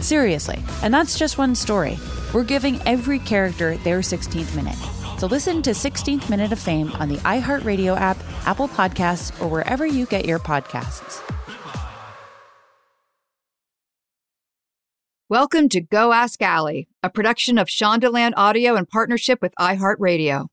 [0.00, 1.98] Seriously, and that's just one story.
[2.32, 4.76] We're giving every character their 16th minute.
[5.18, 9.84] So listen to 16th Minute of Fame on the iHeartRadio app, Apple Podcasts, or wherever
[9.84, 11.20] you get your podcasts.
[15.28, 20.46] Welcome to Go Ask Ali, a production of Shondaland Audio in partnership with iHeartRadio.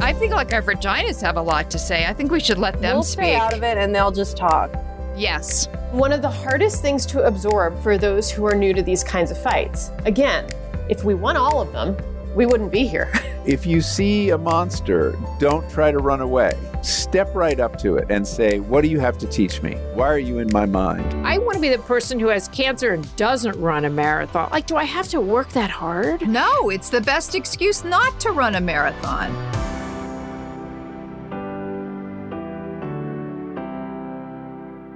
[0.00, 2.06] I think like our vaginas have a lot to say.
[2.06, 3.24] I think we should let them we'll speak.
[3.24, 4.74] stay out of it and they'll just talk.
[5.16, 5.68] Yes.
[5.92, 9.30] One of the hardest things to absorb for those who are new to these kinds
[9.30, 9.90] of fights.
[10.04, 10.48] Again,
[10.88, 11.96] if we won all of them,
[12.34, 13.12] we wouldn't be here.
[13.46, 16.52] If you see a monster, don't try to run away.
[16.82, 19.76] Step right up to it and say, What do you have to teach me?
[19.94, 21.26] Why are you in my mind?
[21.26, 24.50] I want to be the person who has cancer and doesn't run a marathon.
[24.50, 26.28] Like, do I have to work that hard?
[26.28, 29.30] No, it's the best excuse not to run a marathon.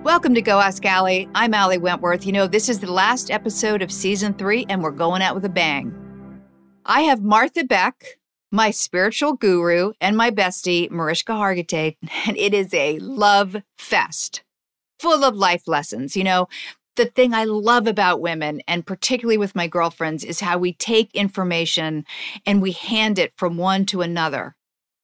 [0.05, 1.31] Welcome to Go Ask Ali.
[1.35, 2.27] I'm Ali Wentworth.
[2.27, 5.47] You know, this is the last episode of season three, and we're going out with
[5.47, 5.95] a bang.
[6.85, 8.19] I have Martha Beck,
[8.53, 14.45] my spiritual guru, and my bestie, Mariska Hargitay, and it is a love fest
[14.98, 16.19] full of life lessons.
[16.19, 16.48] You know,
[16.97, 21.14] the thing I love about women, and particularly with my girlfriends, is how we take
[21.14, 22.05] information
[22.45, 24.55] and we hand it from one to another.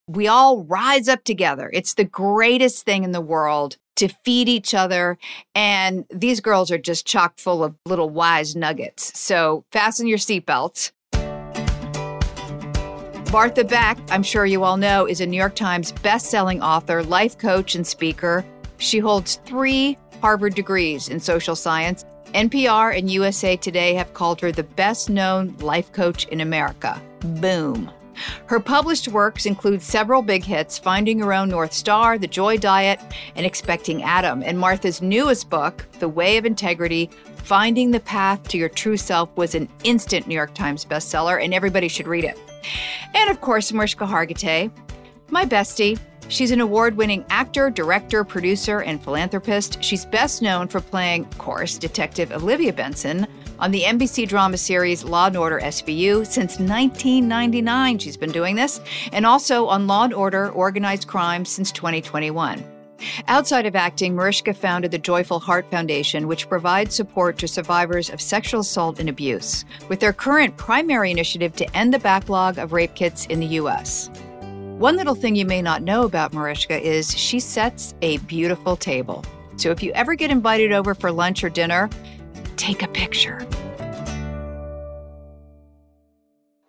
[0.07, 1.71] We all rise up together.
[1.73, 5.17] It's the greatest thing in the world to feed each other.
[5.55, 9.19] And these girls are just chock full of little wise nuggets.
[9.19, 10.91] So fasten your seatbelts.
[13.31, 17.39] Martha Beck, I'm sure you all know, is a New York Times best-selling author, life
[17.39, 18.45] coach, and speaker.
[18.79, 22.05] She holds three Harvard degrees in social science.
[22.35, 27.01] NPR and USA Today have called her the best known life coach in America.
[27.21, 27.91] Boom.
[28.47, 33.01] Her published works include several big hits Finding Your Own North Star, The Joy Diet,
[33.37, 34.43] and Expecting Adam.
[34.43, 39.35] And Martha's newest book, The Way of Integrity Finding the Path to Your True Self,
[39.37, 42.39] was an instant New York Times bestseller, and everybody should read it.
[43.15, 44.71] And of course, Mariska Hargitay,
[45.31, 45.99] my bestie.
[46.29, 49.83] She's an award winning actor, director, producer, and philanthropist.
[49.83, 53.27] She's best known for playing, of course, Detective Olivia Benson
[53.61, 57.99] on the NBC drama series Law and Order SVU since 1999.
[57.99, 58.81] She's been doing this,
[59.13, 62.65] and also on Law and Order Organized Crime since 2021.
[63.29, 68.21] Outside of acting, Mariska founded the Joyful Heart Foundation, which provides support to survivors of
[68.21, 72.95] sexual assault and abuse, with their current primary initiative to end the backlog of rape
[72.95, 74.11] kits in the U.S.
[74.79, 79.25] One little thing you may not know about Mariska is she sets a beautiful table.
[79.57, 81.91] So if you ever get invited over for lunch or dinner,
[82.61, 83.41] take a picture.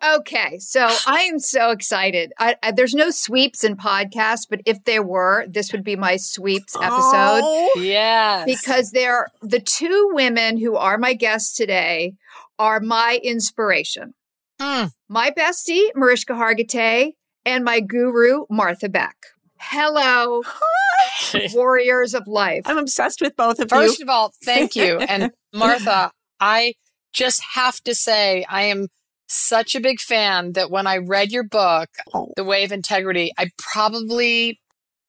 [0.04, 2.32] Okay, so I am so excited.
[2.38, 6.16] I, I, there's no sweeps in podcasts, but if there were, this would be my
[6.16, 7.42] sweeps episode.
[7.44, 8.44] Oh, yes.
[8.46, 12.14] Because they're the two women who are my guests today
[12.58, 14.14] are my inspiration.
[14.60, 14.90] Mm.
[15.08, 17.12] My bestie, Mariska Hargitay,
[17.44, 19.16] and my guru, Martha Beck.
[19.58, 20.42] Hello,
[21.54, 22.62] warriors of life.
[22.66, 24.04] I'm obsessed with both of First you.
[24.04, 24.98] of all, thank you.
[25.08, 26.74] And Martha, I
[27.12, 28.88] just have to say, I am
[29.28, 32.32] such a big fan that when I read your book, Oh.
[32.36, 34.60] The Way of Integrity, I probably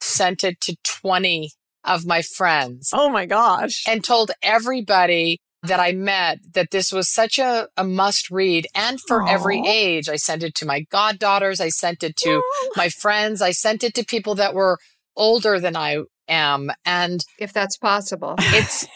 [0.01, 1.51] sent it to 20
[1.85, 3.83] of my friends Oh my gosh.
[3.87, 8.99] and told everybody that I met that this was such a, a must read and
[9.07, 10.09] for every age.
[10.09, 11.61] I sent it to my goddaughters.
[11.61, 12.41] I sent it to
[12.75, 13.41] my friends.
[13.41, 14.77] I sent it to people that were
[15.15, 15.99] older than I
[16.29, 16.71] am.
[16.85, 18.87] And if that's possible, it's,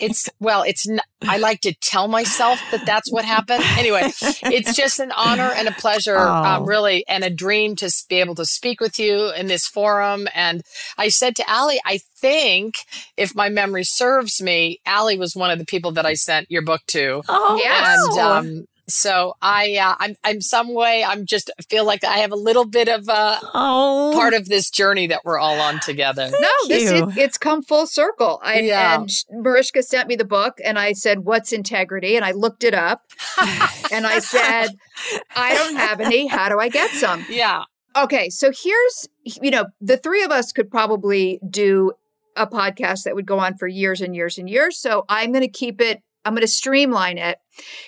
[0.00, 3.62] it's, well, it's, n- I like to tell myself that that's what happened.
[3.78, 6.64] Anyway, it's just an honor and a pleasure, um, Oh.
[6.64, 10.26] really, and a dream to be able to speak with you in this forum.
[10.34, 10.62] And
[10.98, 12.74] I said to Ali, I think
[13.16, 16.62] if my memory serves me, Ali was one of the people that I sent your
[16.62, 17.22] book to.
[17.28, 17.98] Oh, Yes.
[18.10, 22.32] And, um, so I, uh, I'm, I'm some way, I'm just feel like I have
[22.32, 26.30] a little bit of uh, oh, part of this journey that we're all on together.
[26.30, 27.08] no, this you.
[27.08, 28.40] it, it's come full circle.
[28.42, 29.00] I, Yeah.
[29.00, 32.74] And Mariska sent me the book, and I said, "What's integrity?" And I looked it
[32.74, 33.02] up,
[33.92, 34.70] and I said,
[35.36, 36.26] "I don't have any.
[36.26, 37.64] How do I get some?" Yeah.
[37.96, 41.92] Okay, so here's you know the three of us could probably do
[42.36, 44.78] a podcast that would go on for years and years and years.
[44.78, 46.02] So I'm going to keep it.
[46.24, 47.38] I'm going to streamline it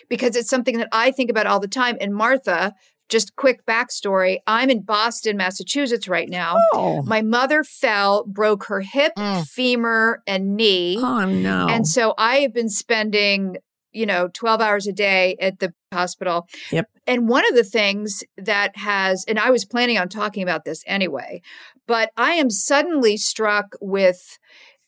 [0.08, 1.96] because it's something that I think about all the time.
[2.00, 2.75] And Martha,
[3.08, 6.56] just quick backstory: I'm in Boston, Massachusetts right now.
[6.72, 9.46] Oh, My mother fell, broke her hip, Mm.
[9.46, 10.98] femur, and knee.
[11.00, 11.66] oh no.
[11.69, 13.56] And so I have been spending,
[13.92, 16.48] you know, 12 hours a day at the hospital.
[16.72, 16.88] Yep.
[17.06, 20.82] And one of the things that has, and I was planning on talking about this
[20.87, 21.42] anyway,
[21.87, 24.38] but I am suddenly struck with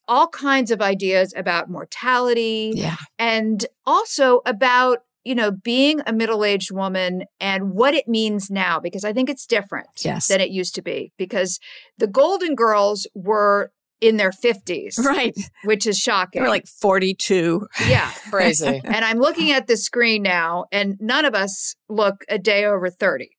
[0.08, 2.97] all kinds of ideas about mortality yeah.
[3.19, 9.05] and also about you know being a middle-aged woman and what it means now because
[9.05, 10.29] i think it's different Yes.
[10.29, 11.58] than it used to be because
[11.99, 15.37] the golden girls were in their 50s Right.
[15.64, 17.67] which is shocking We're like 42.
[17.88, 18.81] yeah Crazy.
[18.85, 22.91] and i'm looking at the screen now and none of us look a day over
[22.91, 23.31] 30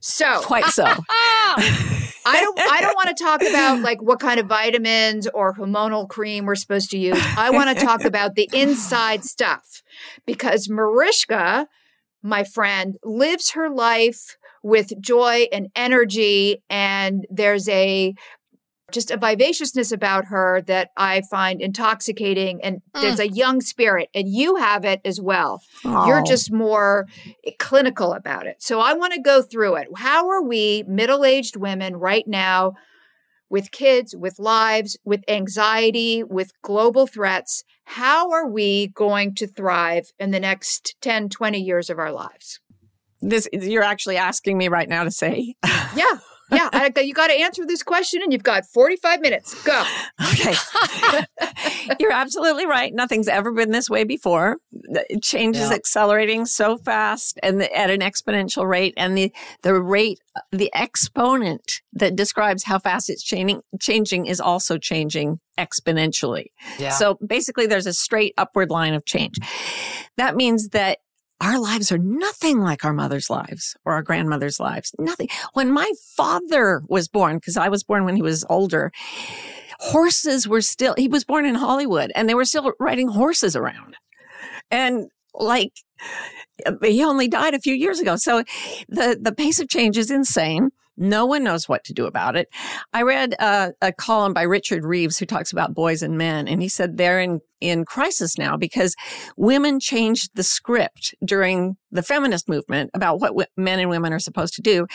[0.00, 0.84] so Quite so.
[2.24, 6.08] I don't I don't want to talk about like what kind of vitamins or hormonal
[6.08, 7.18] cream we're supposed to use.
[7.36, 9.82] I want to talk about the inside stuff
[10.26, 11.68] because Mariska,
[12.22, 18.14] my friend, lives her life with joy and energy and there's a
[18.92, 23.30] just a vivaciousness about her that I find intoxicating and there's mm.
[23.30, 25.62] a young spirit and you have it as well.
[25.84, 27.06] You're just more
[27.46, 28.62] eh, clinical about it.
[28.62, 29.88] So I want to go through it.
[29.96, 32.74] How are we, middle aged women, right now,
[33.48, 37.64] with kids, with lives, with anxiety, with global threats?
[37.84, 42.60] How are we going to thrive in the next 10, 20 years of our lives?
[43.20, 45.54] this you're actually asking me right now to say.
[45.96, 46.18] Yeah.
[46.52, 46.68] Yeah.
[46.72, 49.62] I, you got to answer this question and you've got 45 minutes.
[49.64, 49.84] Go.
[50.32, 50.54] Okay.
[52.00, 52.94] You're absolutely right.
[52.94, 54.58] Nothing's ever been this way before.
[55.22, 55.74] Change is Yeah.
[55.74, 58.94] accelerating so fast and the, at an exponential rate.
[58.96, 59.32] And the,
[59.62, 60.20] the rate,
[60.52, 66.46] the exponent that describes how fast it's changing, changing is also changing exponentially.
[66.78, 66.90] Yeah.
[66.90, 69.36] So basically, there's a straight upward line of change.
[70.16, 70.98] That means that
[71.40, 74.94] our lives are nothing like our mother's lives or our grandmother's lives.
[74.98, 75.28] Nothing.
[75.54, 78.92] When my father was born, because I was born when he was older,
[79.78, 83.96] horses were still, he was born in Hollywood and they were still riding horses around.
[84.70, 85.72] And like,
[86.82, 88.16] he only died a few years ago.
[88.16, 88.44] So
[88.88, 90.70] the, the pace of change is insane.
[91.00, 92.48] No one knows what to do about it.
[92.92, 96.60] I read uh, a column by Richard Reeves who talks about boys and men, and
[96.60, 98.94] he said they're in, in crisis now because
[99.34, 104.18] women changed the script during the feminist movement about what w- men and women are
[104.18, 104.86] supposed to do.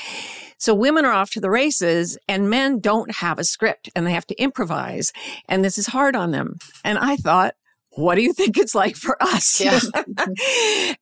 [0.60, 4.12] So women are off to the races, and men don't have a script and they
[4.12, 5.12] have to improvise,
[5.50, 6.58] and this is hard on them.
[6.84, 7.56] And I thought,
[7.96, 9.60] what do you think it's like for us?
[9.60, 9.80] Yeah.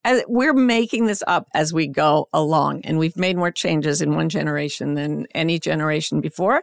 [0.04, 4.14] And we're making this up as we go along, and we've made more changes in
[4.14, 6.62] one generation than any generation before.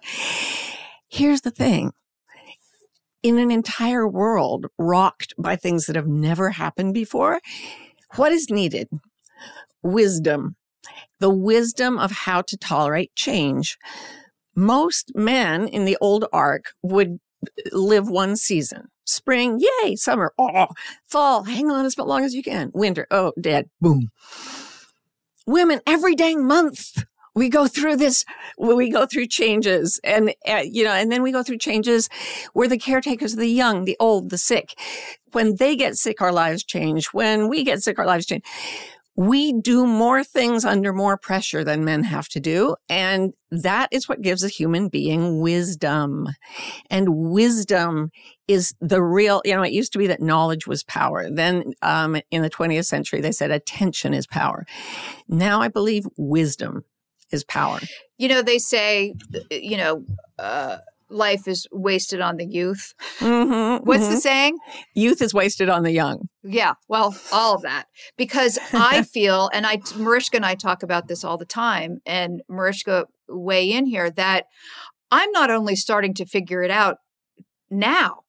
[1.09, 1.91] Here's the thing.
[3.23, 7.39] In an entire world rocked by things that have never happened before,
[8.15, 8.89] what is needed?
[9.81, 10.55] Wisdom.
[11.19, 13.77] The wisdom of how to tolerate change.
[14.55, 17.19] Most men in the old ark would
[17.71, 18.87] live one season.
[19.05, 20.67] Spring, yay, summer, oh,
[21.07, 22.71] fall, hang on as long as you can.
[22.73, 24.09] Winter, oh, dead, boom.
[25.47, 28.25] Women, every dang month, we go through this,
[28.57, 32.09] we go through changes and, uh, you know, and then we go through changes.
[32.53, 34.77] We're the caretakers of the young, the old, the sick.
[35.31, 37.07] When they get sick, our lives change.
[37.07, 38.43] When we get sick, our lives change.
[39.21, 42.75] We do more things under more pressure than men have to do.
[42.89, 46.29] And that is what gives a human being wisdom.
[46.89, 48.09] And wisdom
[48.47, 51.29] is the real, you know, it used to be that knowledge was power.
[51.29, 54.65] Then um, in the 20th century, they said attention is power.
[55.27, 56.83] Now I believe wisdom
[57.31, 57.77] is power.
[58.17, 59.13] You know, they say,
[59.51, 60.03] you know,
[60.39, 60.77] uh,
[61.11, 62.93] life is wasted on the youth.
[63.19, 64.11] Mhm, What's mhm.
[64.11, 64.57] the saying?
[64.95, 66.29] Youth is wasted on the young.
[66.43, 67.85] Yeah, well, all of that.
[68.17, 72.41] Because I feel, and I, Mariska and I talk about this all the time, and
[72.49, 74.45] Mariska weigh in here that
[75.11, 76.97] I'm not only starting to figure it out
[77.69, 78.21] now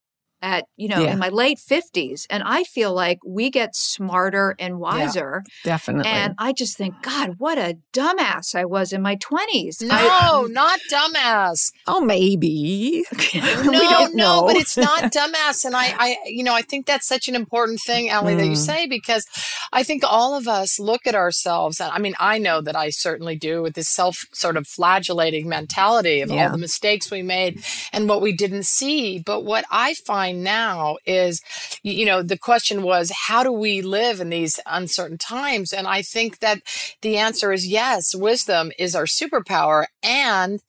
[0.42, 1.12] at you know Yeah.
[1.12, 6.10] in my late 50s and i feel like we get smarter and wiser Definitely.
[6.10, 10.46] and i just think god what a dumbass i was in my 20s No, I-
[10.50, 11.70] not dumbass.
[11.86, 13.04] oh, maybe.
[13.34, 15.64] No, we don't no, but it's not dumbass.
[15.64, 18.52] And I, I, you know, I think that's such an important thing, Ellie, that you
[18.52, 18.56] Mm.
[18.56, 19.24] say, because
[19.72, 21.80] I think all of us look at ourselves.
[21.80, 25.48] And I mean, I know that I certainly do with this self sort of flagellating
[25.48, 29.18] mentality of all the mistakes we made and what we didn't see.
[29.18, 31.40] But what I find now is,
[31.82, 35.72] you know, the question was, how do we live in these uncertain times?
[35.72, 36.62] And I think that
[37.02, 40.60] the answer is yes, wisdom is our superpower and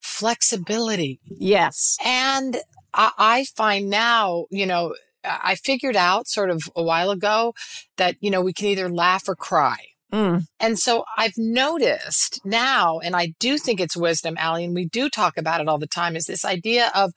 [0.00, 1.20] flexibility.
[1.24, 1.96] yes.
[2.04, 2.58] And
[2.92, 7.54] I, I find now, you know, I I figured out sort of a while ago
[7.96, 9.78] that, you know, we can either laugh or cry.
[10.12, 10.44] Mm.
[10.60, 15.08] And so I've noticed now, and I do think it's wisdom, Ali, and we do
[15.08, 17.12] talk about it all the time, is this idea of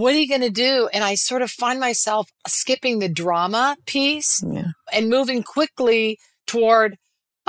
[0.00, 0.88] what are you going to do?
[0.94, 4.68] And I sort of find myself skipping the drama piece Yeah.
[4.90, 6.96] and moving quickly toward,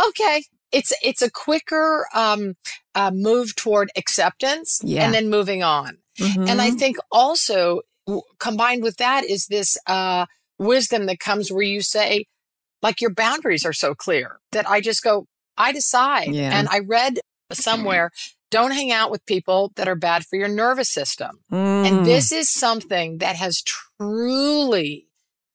[0.09, 2.55] okay, it's it's a quicker um,
[2.95, 5.05] uh, move toward acceptance Yeah.
[5.05, 5.99] and then moving on.
[6.19, 6.79] And I Mhm.
[6.79, 10.25] think also w- combined with that is this uh,
[10.59, 12.25] wisdom that comes where you say,
[12.81, 16.33] like, your boundaries are so clear that I just go, I decide.
[16.35, 16.51] Yeah.
[16.59, 17.19] And I read
[17.53, 18.11] somewhere,
[18.53, 21.39] don't hang out with people that are bad for your nervous system.
[21.51, 21.87] Mm.
[21.87, 25.07] And this is something that has truly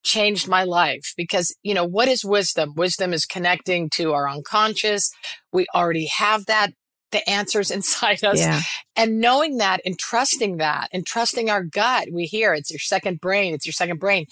[0.03, 2.73] changed my life because, you know, what is wisdom?
[2.75, 5.11] Wisdom is connecting to our unconscious.
[5.53, 6.71] We already have that,
[7.13, 8.41] the answers inside us.
[8.41, 8.63] Yeah.
[8.97, 13.21] And knowing that and trusting that and trusting our gut, we hear it's your second
[13.21, 14.27] brain, it's your second brain.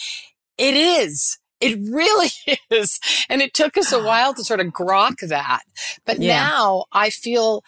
[0.58, 1.38] It is.
[1.60, 2.30] It really
[2.70, 2.98] is.
[3.28, 5.62] And it took us a while to sort of grok that.
[6.04, 6.40] But Yeah.
[6.46, 7.62] now I feel,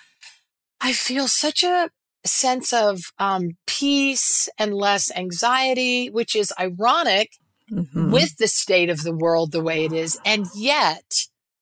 [0.81, 1.91] I feel such a
[2.25, 7.31] sense of um, peace and less anxiety, which is ironic
[7.71, 8.13] Mhm.
[8.13, 10.19] with the state of the world the way it is.
[10.25, 11.05] And yet,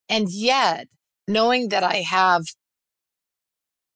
[0.09, 0.87] and yet,
[1.27, 2.45] knowing that I have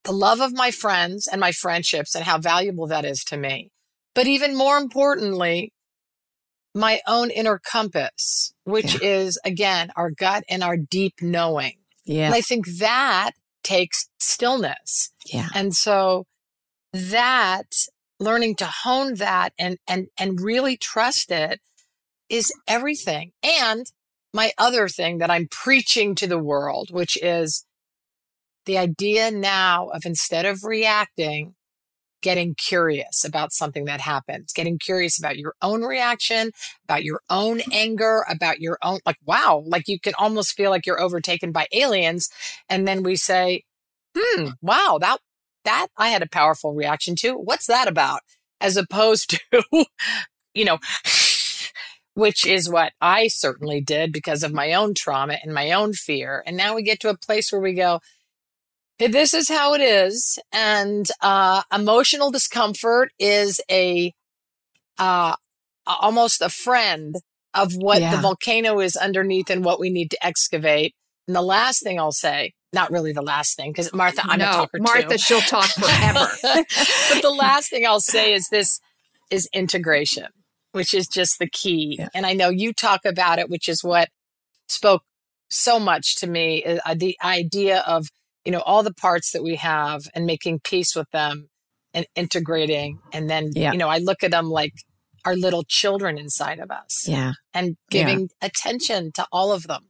[0.03, 3.71] the love of my friends and my friendships and how valuable that is to me.
[4.15, 5.73] But even more importantly,
[6.75, 11.77] my own inner compass, which is again our gut and our deep knowing.
[12.05, 12.27] yeah.
[12.27, 15.13] And I think that takes stillness.
[15.27, 15.49] yeah.
[15.55, 16.25] And so
[16.93, 17.67] that
[18.19, 21.61] learning to hone that and and and really trust it
[22.29, 23.33] is everything.
[23.43, 23.87] And
[24.33, 27.65] my other thing that I'm preaching to the world, which is
[28.67, 31.55] the idea now of instead of reacting,
[32.23, 36.51] getting curious about something that happens, getting curious about your own reaction,
[36.85, 40.87] about your own anger, about your own, like, wow, like you can almost feel like
[40.87, 42.29] you're overtaken by aliens.
[42.69, 43.65] And then we say,
[44.17, 45.19] hmm, wow, that,
[45.65, 47.35] that I had a powerful reaction to.
[47.35, 48.21] What's that about?
[48.61, 49.87] As opposed to,
[50.55, 50.79] you know,
[52.15, 56.43] which is what I certainly did because of my own trauma and my own fear.
[56.47, 58.20] And now we get to a place where we go, "Hey,
[59.09, 60.39] this is how it is.
[60.53, 64.13] And uh, emotional discomfort is a
[64.99, 65.35] uh,
[65.87, 67.17] almost a friend
[67.55, 70.95] of what the volcano is underneath and what we need to excavate.
[71.27, 74.45] And the last thing I'll say, not really the last thing, because Martha, I'm a
[74.45, 75.19] no, talker Martha, too.
[75.19, 76.29] she'll talk forever.
[76.43, 78.81] but the last thing I'll say is this
[79.31, 80.27] is integration,
[80.73, 81.97] which is just the key.
[81.99, 82.09] Yeah.
[82.15, 84.09] And I know you talk about it, which is what
[84.69, 85.03] spoke
[85.49, 88.09] so much to me uh, the idea of,
[88.45, 91.49] you know, all the parts that we have and making peace with them
[91.93, 92.99] and integrating.
[93.13, 93.73] And then, Yeah.
[93.73, 94.73] you know, I look at them like
[95.25, 97.33] our little children inside of us Yeah.
[97.53, 98.05] and Yeah.
[98.05, 99.89] giving attention to all of them.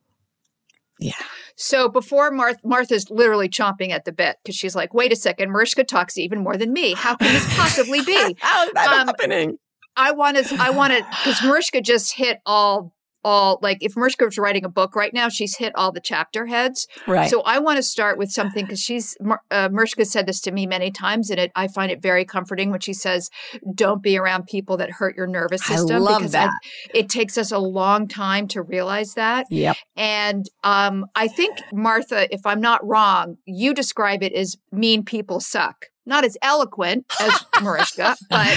[0.98, 1.12] Yeah.
[1.56, 5.50] So before Martha, Martha's literally chomping at the bit because she's like, wait a second,
[5.50, 6.94] Mariska talks even more than me.
[6.94, 8.36] How can this possibly be?
[8.40, 9.56] How's that Um, happening?
[9.96, 12.92] I want to, I want to, because Mariska just hit all,
[13.24, 16.86] all like if was writing a book right now, she's hit all the chapter heads.
[17.06, 17.30] Right.
[17.30, 19.16] So I want to start with something because she's
[19.50, 22.70] uh, Mariska said this to me many times, and it I find it very comforting
[22.70, 23.30] when she says,
[23.74, 26.54] "Don't be around people that hurt your nervous system." I system." love because that.
[26.94, 29.46] it takes us a long time to realize that.
[29.50, 29.76] yep.
[29.96, 35.40] And um, I think, Martha, if I'm not wrong, you describe it as mean people
[35.40, 35.86] suck.
[36.06, 38.56] Not as eloquent as Mariska, but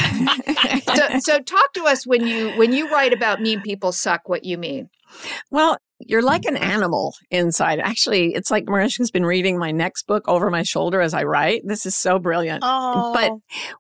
[0.96, 4.28] so, so talk to us when you when you write about mean people suck.
[4.30, 4.90] What you mean?
[5.52, 7.80] Well, you're like an animal inside.
[7.80, 11.62] Actually, it's like Mariska's been reading my next book over my shoulder as I write.
[11.66, 12.64] This is so brilliant.
[12.66, 13.32] Oh, But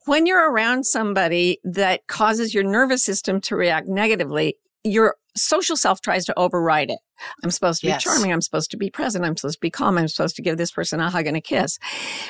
[0.05, 6.01] when you're around somebody that causes your nervous system to react negatively, you're social self
[6.01, 6.99] tries to override it.
[7.43, 8.03] I'm supposed to be Yes.
[8.03, 8.31] charming.
[8.33, 9.23] I'm supposed to be present.
[9.25, 9.97] I'm supposed to be calm.
[9.97, 11.79] I'm supposed to give this person a hug and a kiss.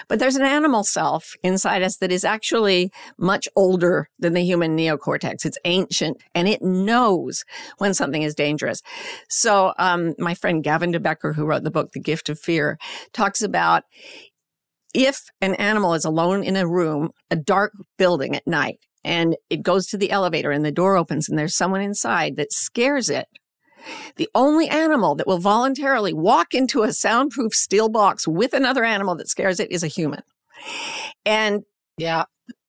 [0.07, 4.77] But there's an animal self inside us that is actually much older than the human
[4.77, 5.45] neocortex.
[5.45, 7.43] It's ancient and it knows
[7.77, 8.81] when something is dangerous.
[9.29, 12.77] So, um, my friend Gavin de Becker, who wrote the book, The Gift of Fear,
[13.13, 13.83] talks about
[14.93, 19.63] if an animal is alone in a room, a dark building at night, and it
[19.63, 23.27] goes to the elevator and the door opens and there's someone inside that scares it,
[24.15, 29.15] the only animal that will voluntarily walk into a soundproof steel box with another animal
[29.15, 30.21] that scares it is a human.
[31.25, 31.63] And
[31.97, 32.25] Yeah.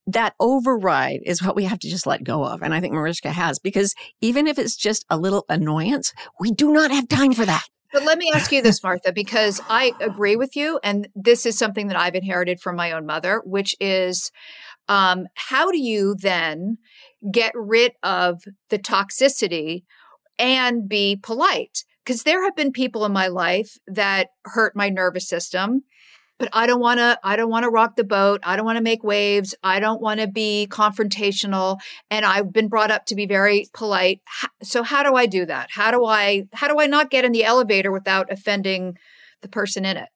[0.06, 2.62] that override is what we have to just let go of.
[2.62, 6.72] And I think Mariska has, because even if it's just a little annoyance, we do
[6.72, 7.64] not have time for that.
[7.90, 10.78] But let me ask you this, Martha, because I agree with you.
[10.82, 14.30] And this is something that I've inherited from my own mother, which is
[14.88, 16.78] um, how do you then
[17.30, 19.84] get rid of the toxicity
[20.38, 21.84] and be polite?
[22.04, 25.84] Because there have been people in my life that hurt my nervous system.
[26.38, 27.18] But I don't want to.
[27.22, 28.40] I don't want to rock the boat.
[28.42, 29.54] I don't want to make waves.
[29.62, 31.78] I don't want to be confrontational.
[32.10, 34.20] And I've been brought up to be very polite.
[34.60, 35.68] So how do I do that?
[35.70, 36.48] How do I?
[36.52, 38.98] How do I not get in the elevator without offending
[39.42, 40.08] the person in it?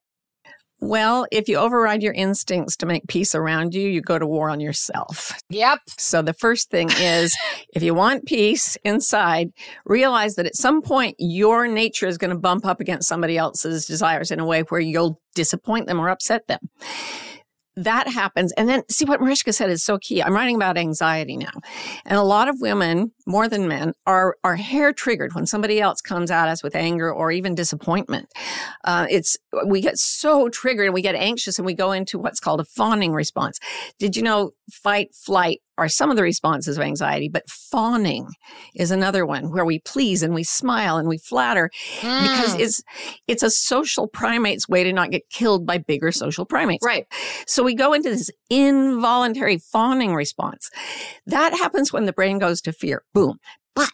[0.80, 4.48] Well, if you override your instincts to make peace around you, you go to war
[4.48, 5.32] on yourself.
[5.50, 5.80] Yep.
[5.98, 7.36] So the first thing is
[7.74, 9.50] if you want peace inside,
[9.84, 13.86] realize that at some point your nature is going to bump up against somebody else's
[13.86, 16.60] desires in a way where you'll disappoint them or upset them.
[17.74, 18.52] That happens.
[18.52, 20.20] And then see what Mariska said is so key.
[20.20, 21.52] I'm writing about anxiety now.
[22.04, 26.00] And a lot of women, more than men, are, are hair triggered when somebody else
[26.00, 28.26] comes at us with anger or even disappointment.
[28.84, 32.40] Uh, it's, we get so triggered and we get anxious and we go into what's
[32.40, 33.60] called a fawning response.
[33.98, 38.26] Did you know fight, flight are some of the responses of anxiety, but fawning
[38.74, 41.70] is another one where we please and we smile and we flatter
[42.00, 42.60] because Mm.
[42.60, 42.82] it's,
[43.28, 46.84] it's a social primate's way to not get killed by bigger social primates.
[46.84, 47.06] Right.
[47.46, 50.68] So we go into this involuntary fawning response.
[51.26, 53.02] That happens when the brain goes to fear.
[53.18, 53.38] Boom.
[53.74, 53.92] But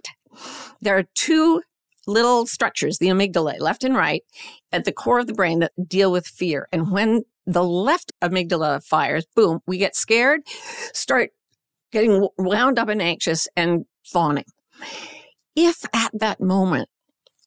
[0.80, 1.62] there are two
[2.06, 4.22] little structures, the amygdala, left and right,
[4.70, 6.68] at the core of the brain that deal with fear.
[6.72, 10.42] And when the left amygdala fires, boom, we get scared,
[10.92, 11.30] start
[11.92, 14.44] getting wound up and anxious and fawning.
[15.56, 16.88] If at that moment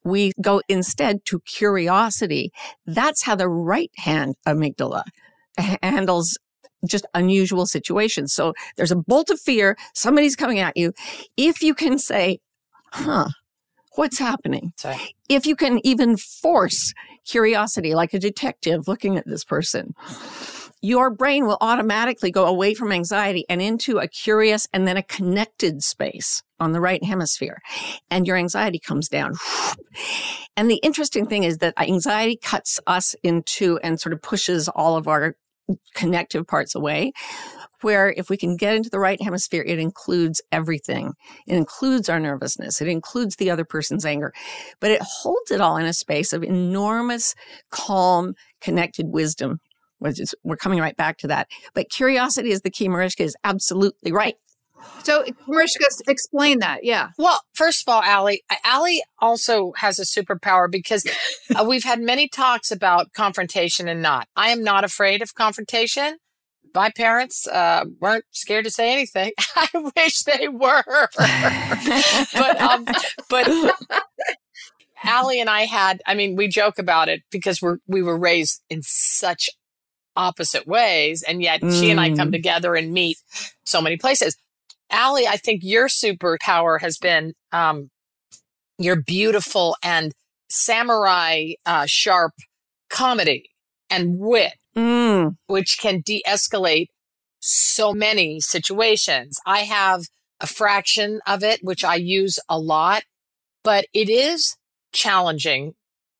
[0.04, 2.50] we go instead to curiosity,
[2.86, 5.02] that's how the right hand amygdala
[5.82, 6.38] handles
[6.86, 8.32] just unusual situations.
[8.32, 10.92] So there's a bolt of fear, somebody's coming at you.
[11.36, 12.38] If you can say,
[12.92, 13.28] huh,
[13.96, 14.72] what's happening?
[14.76, 14.96] Sorry.
[15.28, 16.92] If you can even force
[17.26, 19.94] curiosity, like a detective looking at this person,
[20.80, 25.02] your brain will automatically go away from anxiety and into a curious and then a
[25.02, 27.58] connected space on the right hemisphere.
[28.10, 29.34] And your anxiety comes down.
[30.56, 34.96] And the interesting thing is that anxiety cuts us into and sort of pushes all
[34.96, 35.34] of our
[35.94, 37.12] connective parts away.
[37.82, 41.12] Where if we can get into the right hemisphere, it includes everything.
[41.46, 42.80] It includes our nervousness.
[42.80, 44.32] It includes the other person's anger,
[44.80, 47.36] but it holds it all in a space of enormous,
[47.70, 49.60] calm, connected wisdom.
[50.00, 51.48] Which is, we're coming right back to that.
[51.74, 52.88] But curiosity is the key.
[52.88, 54.36] Mariska is absolutely right.
[55.02, 56.84] So, Mariska, explain that.
[56.84, 57.10] Yeah.
[57.18, 61.04] Well, first of all, Ali, Ali also has a superpower because
[61.58, 64.28] uh, we've had many talks about confrontation and not.
[64.36, 66.18] I am not afraid of confrontation.
[66.74, 69.32] My parents uh, weren't scared to say anything.
[69.56, 70.84] I wish they were.
[72.34, 72.84] but um,
[73.30, 73.48] but
[75.04, 78.62] Ali and I had, I mean, we joke about it because we're we were raised
[78.68, 79.48] in such
[80.16, 82.32] opposite ways, and yet she and I come Mm.
[82.32, 83.16] together and meet
[83.64, 84.36] so many places.
[84.90, 87.90] Ali, I think your superpower has been um,
[88.78, 90.12] your beautiful and
[90.48, 92.32] samurai uh, sharp
[92.90, 93.50] comedy
[93.90, 95.36] and wit, Mm.
[95.48, 96.86] which can de escalate
[97.40, 99.40] so many situations.
[99.44, 100.02] I have
[100.40, 103.02] a fraction of it, which I use a lot,
[103.64, 104.56] but it is
[104.92, 105.74] challenging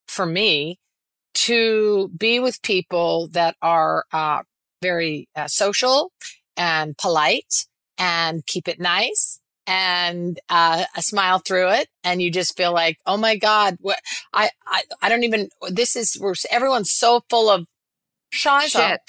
[0.09, 0.78] for me
[1.35, 4.42] to be with people that are uh,
[4.83, 6.11] very uh, social
[6.57, 7.66] and polite
[7.98, 12.96] and keep it nice and uh, a smile through it and you just feel like
[13.06, 13.98] oh my god what
[14.32, 17.66] I, I i don't even this is we're everyone's so full of
[18.70, 19.00] Shit.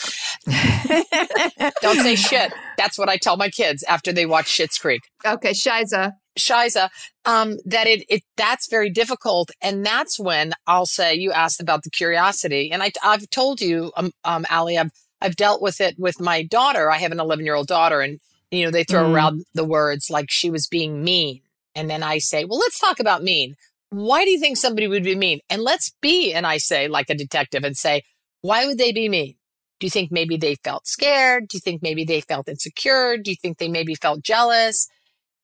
[1.81, 5.51] don't say shit that's what i tell my kids after they watch Schitt's creek Okay,
[5.51, 6.13] Shiza.
[6.37, 6.89] Shiza,
[7.25, 11.83] um, that it, it that's very difficult, and that's when I'll say you asked about
[11.83, 15.95] the curiosity, and I I've told you, um, um, Ali, I've I've dealt with it
[15.99, 16.89] with my daughter.
[16.89, 18.19] I have an 11 year old daughter, and
[18.51, 19.13] you know they throw Mm.
[19.13, 21.41] around the words like she was being mean,
[21.75, 23.55] And then I say, well, let's talk about mean.
[23.91, 25.39] Why do you think somebody would be mean?
[25.49, 28.03] And let's be, and I say, like a detective and say,
[28.41, 29.35] why would they be mean?
[29.79, 31.47] Do you think maybe they felt scared?
[31.47, 33.17] Do you think maybe they felt insecure?
[33.17, 34.87] Do you think they maybe felt jealous?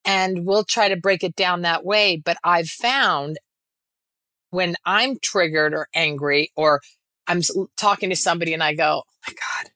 [0.03, 2.17] And we'll try to break it down that way.
[2.17, 3.37] But I've found
[4.49, 6.81] when I'm triggered or angry, or
[7.27, 7.41] I'm
[7.77, 9.71] talking to somebody and I go, oh my God,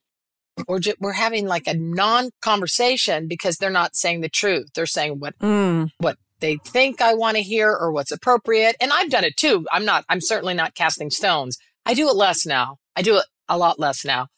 [0.68, 4.68] we're, just, we're having like a non conversation because they're not saying the truth.
[4.74, 5.90] They're saying what, Mm.
[5.98, 8.76] what they think I want to hear or what's appropriate.
[8.80, 9.66] And I've done it too.
[9.70, 11.58] I'm not, I'm certainly not casting stones.
[11.84, 12.78] I do it less now.
[12.96, 14.28] I do it a lot less now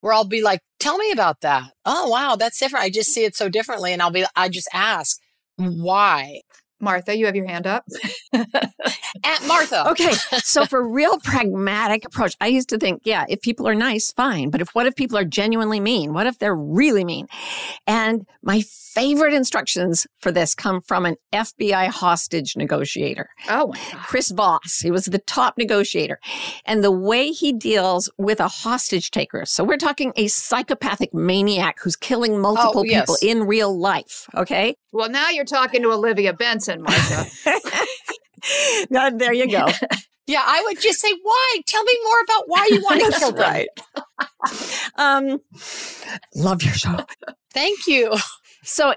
[0.00, 1.64] where I'll be like, tell me about that.
[1.84, 2.84] Oh, wow, that's different.
[2.84, 3.92] I just see it so differently.
[3.92, 5.18] And I'll be, I just ask
[5.56, 6.40] why.
[6.80, 7.84] Martha, you have your hand up.
[9.24, 9.88] Aunt Martha.
[9.90, 10.12] Okay,
[10.42, 14.50] so for real pragmatic approach, I used to think, yeah, if people are nice, fine.
[14.50, 16.12] But if what if people are genuinely mean?
[16.12, 17.26] What if they're really mean?
[17.86, 23.28] And my favorite instructions for this come from an FBI hostage negotiator.
[23.48, 24.02] Oh my God.
[24.02, 24.80] Chris Voss.
[24.80, 26.18] He was the top negotiator.
[26.64, 29.44] And the way he deals with a hostage taker.
[29.46, 33.02] So we're talking a psychopathic maniac who's killing oh, multiple Oh, yes.
[33.02, 34.26] people in real life.
[34.34, 34.74] Okay.
[34.92, 37.26] Well, now you're talking to Olivia Benson, Martha.
[38.90, 39.66] now, there you go.
[40.26, 41.56] Yeah, I would just say, why?
[41.66, 43.40] Tell me more about why you want to kill them.
[43.50, 43.68] right.
[44.96, 45.40] um,
[46.36, 46.98] love your show.
[47.52, 48.14] Thank you.
[48.62, 48.94] So,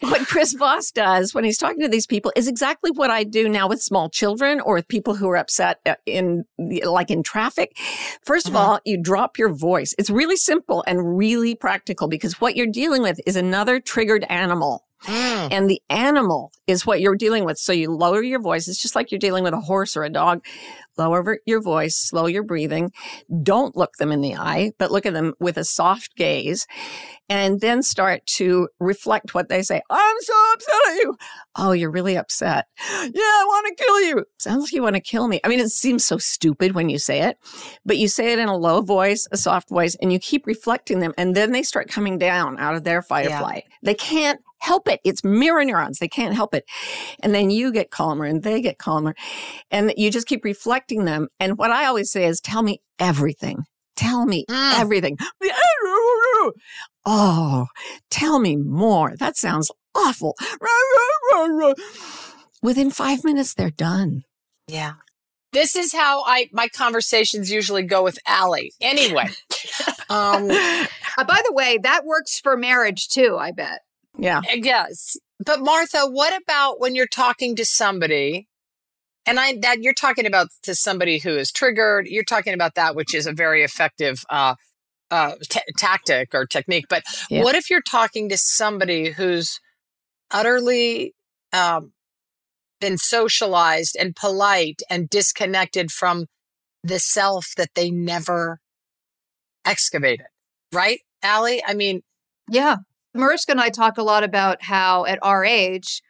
[0.00, 3.48] what Chris Voss does when he's talking to these people is exactly what I do
[3.48, 7.76] now with small children or with people who are upset uh, in, like in traffic.
[8.24, 8.72] 1st of Uh-huh.
[8.72, 9.94] all, you drop your voice.
[9.98, 14.84] It's really simple and really practical because what you're dealing with is another triggered animal.
[15.04, 15.48] Mm.
[15.52, 17.58] And the animal is what you're dealing with.
[17.58, 18.68] So you lower your voice.
[18.68, 20.44] It's just like you're dealing with a horse or a dog.
[20.96, 22.90] Lower your voice, slow your breathing.
[23.42, 26.66] Don't look them in the eye, but look at them with a soft gaze
[27.28, 29.80] and then start to reflect what they say.
[29.88, 31.16] I'm so upset at you.
[31.56, 32.66] Oh, you're really upset.
[32.80, 34.24] Yeah, I want to kill you.
[34.38, 35.40] Sounds like you want to kill me.
[35.44, 37.38] I mean, it seems so stupid when you say it,
[37.86, 40.98] but you say it in a low voice, a soft voice, and you keep reflecting
[40.98, 41.14] them.
[41.16, 43.38] And then they start coming down out of their fight or Yeah.
[43.40, 43.64] flight.
[43.82, 45.00] They can't help it.
[45.04, 45.98] It's mirror neurons.
[45.98, 46.64] They can't help it.
[47.22, 49.14] And then you get calmer and they get calmer.
[49.70, 51.28] And you just keep reflecting them.
[51.40, 53.64] And what I always say is, tell me everything.
[53.96, 54.78] Tell me Mm.
[54.78, 55.16] everything.
[57.04, 57.66] Oh,
[58.10, 59.14] tell me more.
[59.18, 60.34] That sounds awful.
[62.62, 64.22] Within five minutes, they're done.
[64.66, 64.94] Yeah.
[65.52, 68.72] This is how I my conversations usually go with Ali.
[68.80, 69.28] Anyway,
[70.10, 70.50] um,
[71.18, 73.80] Uh, by the way, that works for marriage too, I bet.
[74.18, 74.40] Yeah.
[74.52, 75.16] yes.
[75.44, 78.48] But Martha, what about when you're talking to somebody,
[79.24, 82.06] and I that you're talking about to somebody who is triggered?
[82.08, 84.56] You're talking about that, which is a very effective uh,
[85.10, 86.86] uh, t- tactic or technique.
[86.90, 87.44] But Yeah.
[87.44, 89.60] what if you're talking to somebody who's
[90.32, 91.14] utterly
[91.52, 91.92] um,
[92.80, 96.26] been socialized and polite and disconnected from
[96.82, 98.58] the self that they never
[99.64, 100.26] excavated,
[100.72, 101.62] right, Ali?
[101.64, 102.02] I mean,
[102.50, 102.76] Yeah.
[103.18, 106.02] Mariska and I talk a lot about how at our age,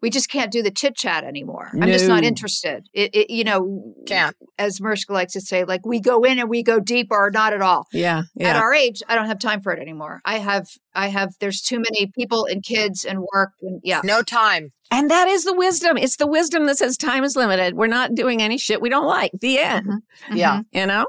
[0.00, 1.70] we just can't do the chit chat anymore.
[1.74, 2.88] I'm just not interested.
[2.94, 4.34] It, it, you know, can't.
[4.58, 7.52] as Mariska likes to say, like we go in and we go deep or not
[7.52, 7.86] at all.
[7.92, 8.22] Yeah.
[8.40, 10.22] At our age, I don't have time for it anymore.
[10.24, 13.52] I have, I have, there's too many people and kids and work.
[13.60, 14.00] And yeah.
[14.02, 14.72] No time.
[14.90, 15.96] And that is the wisdom.
[15.98, 17.74] It's the wisdom that says time is limited.
[17.74, 19.30] We're not doing any shit we don't like.
[19.38, 19.86] The end.
[19.86, 20.00] Mhm.
[20.32, 20.62] Yeah.
[20.72, 21.06] You know?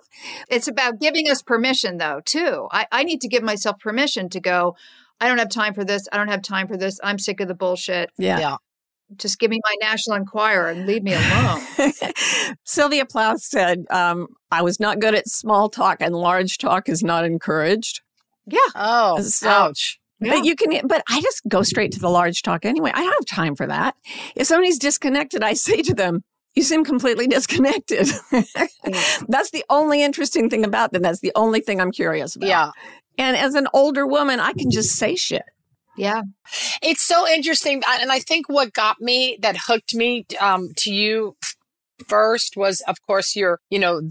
[0.50, 2.68] It's about giving us permission, though, too.
[2.72, 4.76] I, I need to give myself permission to go,
[5.22, 6.08] I don't have time for this.
[6.12, 7.00] I don't have time for this.
[7.04, 8.10] I'm sick of the bullshit.
[8.18, 8.40] Yeah.
[8.40, 8.56] Yeah.
[9.18, 11.62] Just give me my National Enquirer and leave me alone.
[12.66, 17.04] Sylvia Plath said, um, I was not good at small talk and large talk is
[17.04, 18.02] not encouraged.
[18.48, 18.60] yeah.
[18.76, 19.98] Oh, So- ouch.
[20.24, 22.92] But you can, but I just go straight to the large talk anyway.
[22.94, 23.96] I don't have time for that.
[24.36, 28.08] If somebody's disconnected, I say to them, you seem completely disconnected.
[29.28, 31.02] That's the only interesting thing about them.
[31.02, 32.48] That's the only thing I'm curious about.
[32.50, 32.70] Yeah.
[33.18, 35.44] And as an older woman, I can just say shit.
[35.98, 36.22] Yeah.
[36.82, 37.82] It's so interesting.
[37.88, 41.36] And I think what got me, that hooked me um, to you
[42.08, 44.02] first was, of course, your, you know,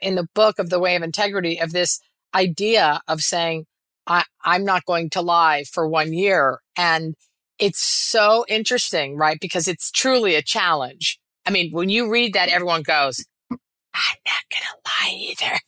[0.00, 2.00] in the book of The Way of Integrity, of this
[2.34, 3.66] idea of saying,
[4.06, 6.60] I, I'm not going to lie for one year.
[6.76, 7.14] And
[7.58, 9.38] it's so interesting, right?
[9.40, 11.18] Because it's truly a challenge.
[11.46, 15.58] I mean, when you read that, everyone goes, I'm not going to lie either.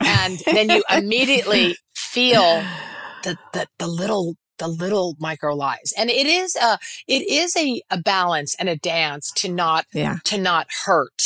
[0.00, 1.76] And then you immediately
[2.12, 2.62] feel
[3.24, 5.92] the, the, the little, the little micro lies.
[5.96, 10.16] And it is a, it is a, a balance and a dance to not, Yeah.
[10.24, 11.22] to not hurt.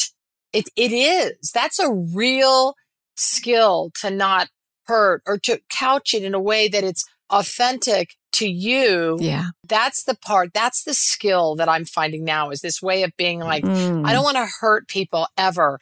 [0.53, 1.51] It, it is.
[1.53, 2.75] That's a real
[3.17, 4.49] skill to not
[4.87, 9.49] hurt or to couch it in a way that it's authentic to you, Yeah.
[9.67, 13.41] that's the part, that's the skill that I'm finding now is this way of being
[13.41, 14.07] like, Mm.
[14.07, 15.79] I don't want to hurt people ever,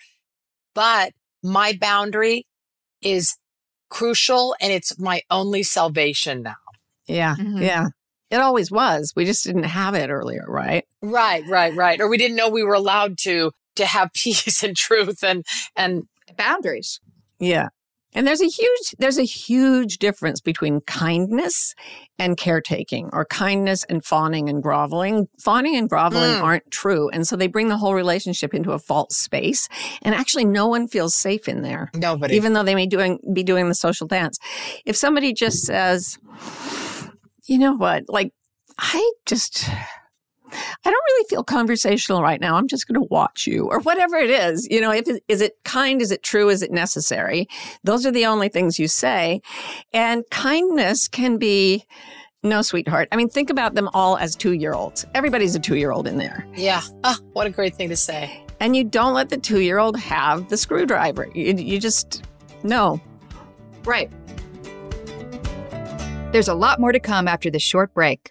[0.75, 2.47] but my boundary
[3.03, 3.37] is
[3.91, 6.55] crucial and it's my only salvation now.
[7.07, 7.37] Yeah.
[7.37, 7.61] Mhm.
[7.63, 7.87] Yeah.
[8.31, 9.13] It always was.
[9.17, 10.85] We just didn't have it earlier, right?
[11.03, 12.01] Right, right, right.
[12.01, 15.45] Or we didn't know we were allowed to to have peace and truth and
[15.77, 16.05] and
[16.37, 17.01] Boundaries.
[17.41, 17.69] Yeah.
[18.13, 21.75] And there's a huge there's a huge difference between kindness
[22.19, 25.29] and caretaking or kindness and fawning and groveling.
[25.41, 26.43] Fawning and groveling Mm.
[26.43, 27.09] aren't true.
[27.11, 29.69] And so they bring the whole relationship into a false space.
[30.03, 31.91] And actually no one feels safe in there.
[31.95, 32.35] nobody.
[32.35, 34.39] Even though they may doing be doing the social dance.
[34.85, 36.19] If somebody just says,
[37.47, 38.33] you know what, like
[38.79, 39.69] I just
[40.53, 42.57] I don't really feel conversational right now.
[42.57, 44.67] I'm just going to watch you or whatever it is.
[44.71, 46.01] You know, if it, is it kind?
[46.03, 46.49] Is it true?
[46.49, 47.49] Is it necessary?
[47.85, 49.41] Those are the only things you say.
[49.93, 51.85] And kindness can be
[52.43, 53.09] no, sweetheart.
[53.13, 55.07] I mean, think about them all as two year olds.
[55.15, 56.47] Everybody's a two year old in there.
[56.57, 56.81] yeah.
[57.05, 58.43] Ah, what a great thing to say.
[58.61, 61.29] And you don't let the two year old have the screwdriver.
[61.35, 62.25] You, you just,
[62.63, 63.01] no.
[63.85, 64.11] Right.
[66.33, 68.31] There's a lot more to come after this short break.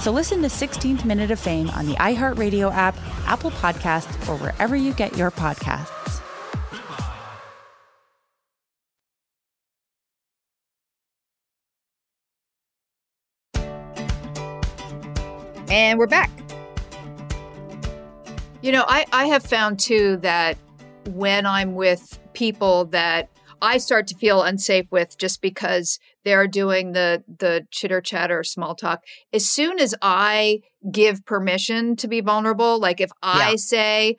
[0.00, 4.76] So listen to 16th Minute of Fame on the iHeartRadio app, Apple Podcasts, or wherever
[4.76, 6.22] you get your podcasts.
[15.68, 16.30] And we're back.
[18.62, 20.56] You know, I, I have found too that
[21.08, 23.28] when I'm with people that
[23.60, 28.74] I start to feel unsafe with just because they're doing the the chitter chatter small
[28.74, 29.02] talk.
[29.32, 33.56] As soon as I give permission to be vulnerable, like if I Yeah.
[33.56, 34.16] say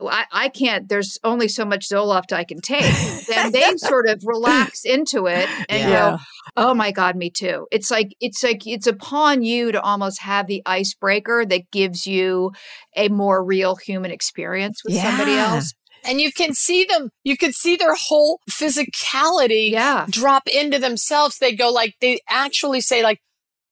[0.00, 2.92] I, I can't, there's only so much Zoloft I can take,
[3.28, 6.12] then they sort of relax into it and Yeah.
[6.12, 6.18] go,
[6.56, 7.66] Oh my God, me too.
[7.70, 12.52] It's like it's like it's upon you to almost have the icebreaker that gives you
[12.96, 15.72] a more real human experience with somebody else.
[16.04, 20.06] And you can see them you can see their whole physicality Yeah.
[20.10, 23.20] drop into themselves they go like they actually say like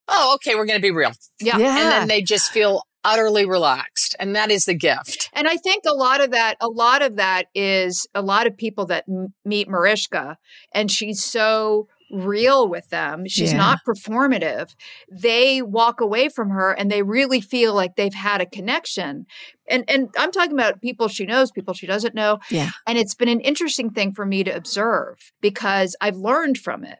[0.09, 1.59] oh okay we're going to be real Yeah.
[1.59, 1.69] Yeah.
[1.79, 5.85] and then they just feel utterly relaxed and that is the gift And I think
[5.87, 9.33] a lot of that, a lot of that is a lot of people that m-
[9.45, 10.37] meet Mariska
[10.75, 13.27] and she's so real with them.
[13.27, 13.59] She's Yeah.
[13.59, 14.75] not performative.
[15.11, 19.27] They walk away from her and they really feel like they've had a connection.
[19.69, 22.39] And and I'm talking about people she knows, people she doesn't know.
[22.51, 22.71] Yeah.
[22.87, 27.00] And it's been an interesting thing for me to observe because I've learned from it.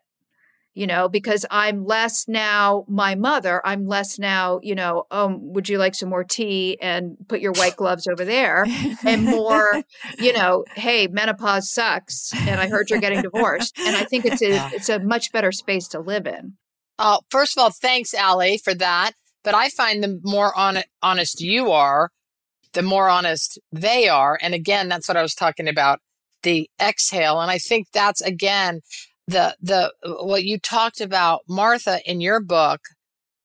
[0.81, 3.61] You know, because I'm less now my mother.
[3.67, 7.53] I'm less now, you know, um, would you like some more tea and put your
[7.53, 8.65] white gloves over there?
[9.05, 9.83] And more,
[10.19, 12.33] you know, hey, menopause sucks.
[12.49, 13.79] And I heard you're getting divorced.
[13.79, 16.55] And I think it's a it's a much better space to live in.
[16.99, 19.13] uh, first of all thanks Ali, for that
[19.45, 22.11] but i find the more on- honest you are
[22.73, 25.99] the more honest they are and again that's what i was talking about
[26.43, 28.81] the exhale and i think that's again
[29.31, 29.93] the the
[30.25, 32.81] what you talked about martha in your book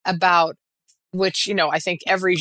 [0.05, 0.55] about
[1.11, 2.37] which you know i think every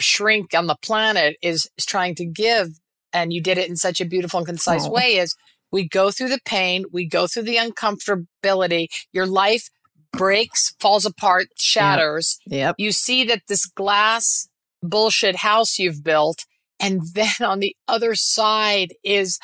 [0.00, 2.68] shrink on the planet is, is trying to give
[3.12, 4.90] and you did it in such a beautiful and concise Oh.
[4.90, 5.34] way is
[5.70, 9.68] we go through the pain we go through the uncomfortability your life
[10.12, 12.74] breaks falls apart shatters Yep.
[12.78, 14.48] you see that this glass
[14.82, 16.44] bullshit house you've built
[16.80, 19.38] and then on the other side is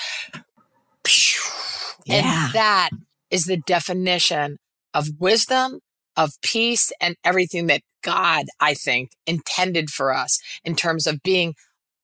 [2.07, 2.17] Yeah.
[2.17, 2.91] and that
[3.31, 4.59] is the definition
[4.95, 5.81] of wisdom
[6.17, 11.55] of peace and everything that god i think intended for us in terms of being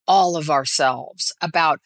[0.06, 1.80] all of ourselves about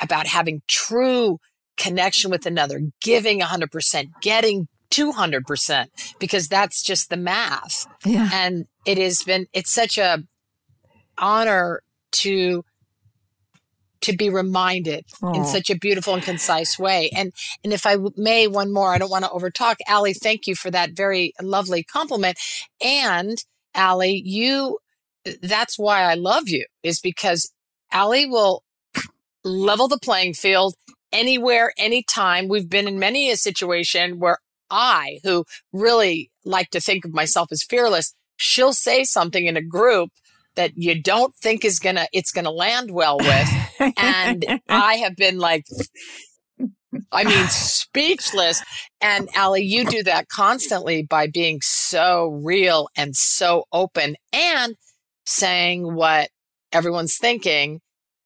[0.00, 1.38] about having true
[1.76, 5.86] connection with another giving 100% getting 200%
[6.20, 8.28] because that's just the math Yeah.
[8.32, 10.22] and it has been it's such a
[11.18, 11.80] honor
[12.12, 12.64] to
[14.04, 17.10] to be reminded in such a beautiful and concise way.
[17.16, 19.76] And and if I may one more i don't want to overtalk.
[19.88, 22.38] Ali thank you for that very lovely compliment.
[22.82, 23.38] And
[23.74, 24.78] Ali you
[25.42, 27.50] that's why i love you is because
[27.92, 28.62] Ali will
[29.42, 30.74] level the playing field
[31.12, 32.48] anywhere anytime.
[32.48, 34.38] We've been in many a situation where
[34.70, 39.62] i who really like to think of myself as fearless she'll say something in a
[39.62, 40.10] group
[40.56, 45.38] that you don't think is gonna it's gonna land well with and i have been
[45.38, 45.64] like
[47.12, 48.62] i mean speechless
[49.00, 54.74] and ali you do that constantly by being so real and so open and
[55.26, 56.28] saying what
[56.72, 57.80] everyone's thinking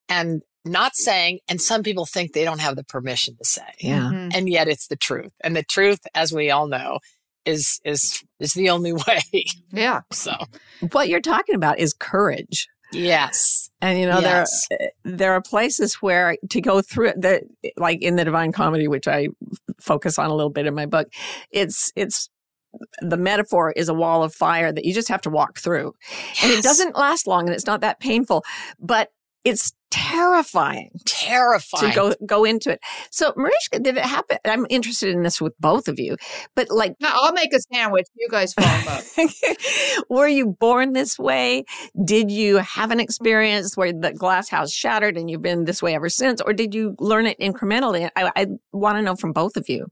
[0.08, 4.10] and not saying and some people think they don't have the permission to say yeah.
[4.12, 4.32] Mhm.
[4.34, 6.98] and yet it's the truth and the truth as we all know
[7.48, 9.20] is is is the only way
[9.72, 10.00] Yeah.
[10.12, 10.32] so
[10.92, 12.66] What you're talking about is courage.
[12.92, 14.50] yes And you know Yes.
[14.70, 17.42] there there are places where to go through it that
[17.76, 19.28] like in the divine comedy which I
[19.80, 21.08] focus on a little bit in my book
[21.50, 22.28] it's it's
[23.00, 25.94] the metaphor is a wall of fire that you just have to walk through.
[26.42, 28.44] And it doesn't last long and it's not that painful,
[28.78, 29.08] but
[29.42, 32.80] it's terrifying terrifying to go go into it.
[33.10, 34.38] So Mariska, did it happen?
[34.44, 36.16] I'm interested in this with both of you,
[36.54, 38.06] but like No, I'll make a sandwich.
[38.16, 39.04] You guys in love.
[40.08, 41.64] were you born this way?
[42.04, 45.94] Did you have an experience where the glass house shattered and you've been this way
[45.94, 46.40] ever since?
[46.40, 48.08] Or did you learn it incrementally?
[48.16, 49.86] I, I want to know from both of you.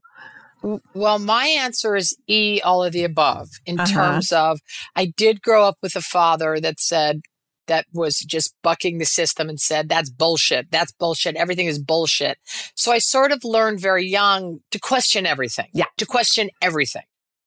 [0.95, 3.91] Well, my answer is E, all of the above, in Uh-huh.
[3.93, 4.59] terms of
[4.95, 7.21] I did grow up with a father that said,
[7.67, 10.71] that was just bucking the system and said, that's bullshit.
[10.71, 11.35] That's bullshit.
[11.35, 12.37] Everything is bullshit.
[12.75, 15.67] So I sort of learned very young to question everything.
[15.73, 15.85] Yeah.
[15.97, 17.03] To question everything.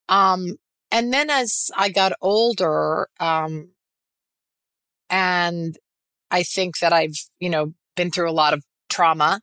[0.08, 0.56] Um,
[0.90, 3.70] and then as I got older, um,
[5.08, 5.76] and
[6.30, 9.40] I think that I've, you know, been through a lot of trauma.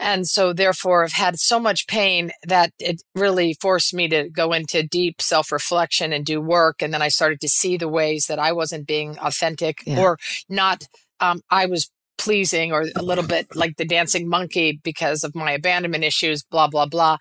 [0.00, 4.52] And so therefore have had so much pain that it really forced me to go
[4.52, 6.80] into deep self-reflection and do work.
[6.80, 10.00] And then I started to see the ways that I wasn't being authentic Yeah.
[10.00, 10.84] or not,
[11.20, 15.52] um, I was pleasing or a little bit like the dancing monkey because of my
[15.52, 17.18] abandonment issues, blah, blah, blah.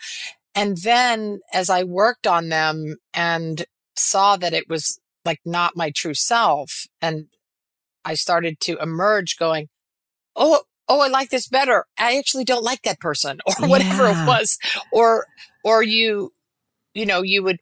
[0.55, 3.65] And then as I worked on them and
[3.97, 7.25] saw that it was like not my true self and
[8.05, 9.67] I started to emerge going,
[10.35, 11.85] Oh, oh, I like this better.
[11.97, 14.23] I actually don't like that person or whatever Yeah.
[14.23, 14.57] it was.
[14.91, 15.27] Or,
[15.63, 16.33] or you,
[16.93, 17.59] you know, you would,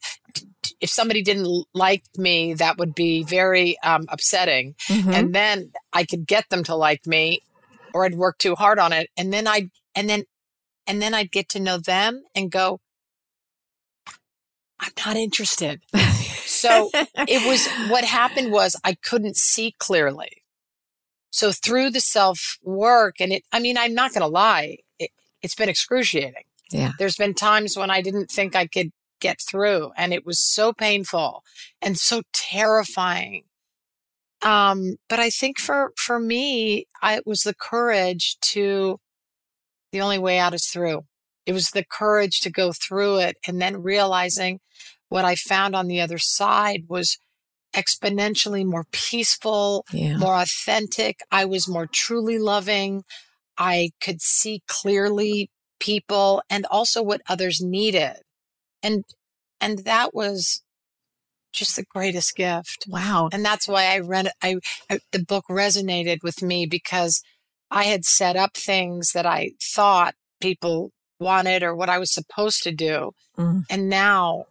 [0.80, 4.76] if somebody didn't like me, that would be very um, upsetting.
[4.88, 5.14] Mhm.
[5.14, 7.42] And then I could get them to like me
[7.94, 9.10] or I'd work too hard on it.
[9.18, 10.24] And then I'd, and then,
[10.88, 12.80] and then I'd get to know them and go,
[14.80, 15.82] I'm not interested.
[16.46, 20.37] so it was what happened was I couldn't see clearly.
[21.32, 25.12] So through the self work, and it, I mean, I'm not going to lie, it,
[25.42, 26.44] it's been excruciating.
[26.72, 26.92] Yeah.
[27.00, 30.74] There's been times when I didn't think I could get through, and it was so
[30.74, 31.44] painful
[31.82, 33.44] and so terrifying.
[34.42, 39.00] Um, but I think for for me, I, it was the courage to.
[39.94, 41.06] The only way out is through.
[41.46, 44.60] It was the courage to go through it, and then realizing
[45.10, 47.18] what I found on the other side was
[47.74, 50.18] exponentially more peaceful, Yeah.
[50.18, 51.20] more authentic.
[51.32, 53.04] I was more truly loving.
[53.58, 55.50] I could see clearly
[55.80, 58.18] people and also what others needed.
[58.82, 59.04] And
[59.60, 60.62] and that was
[61.54, 62.86] just the greatest gift.
[62.88, 63.30] Wow.
[63.32, 64.58] And that's why I read I,
[64.90, 67.22] I the book resonated with me because
[67.72, 72.64] I had set up things that I thought people wanted or what I was supposed
[72.64, 73.12] to do.
[73.38, 73.64] Mm.
[73.70, 74.46] And now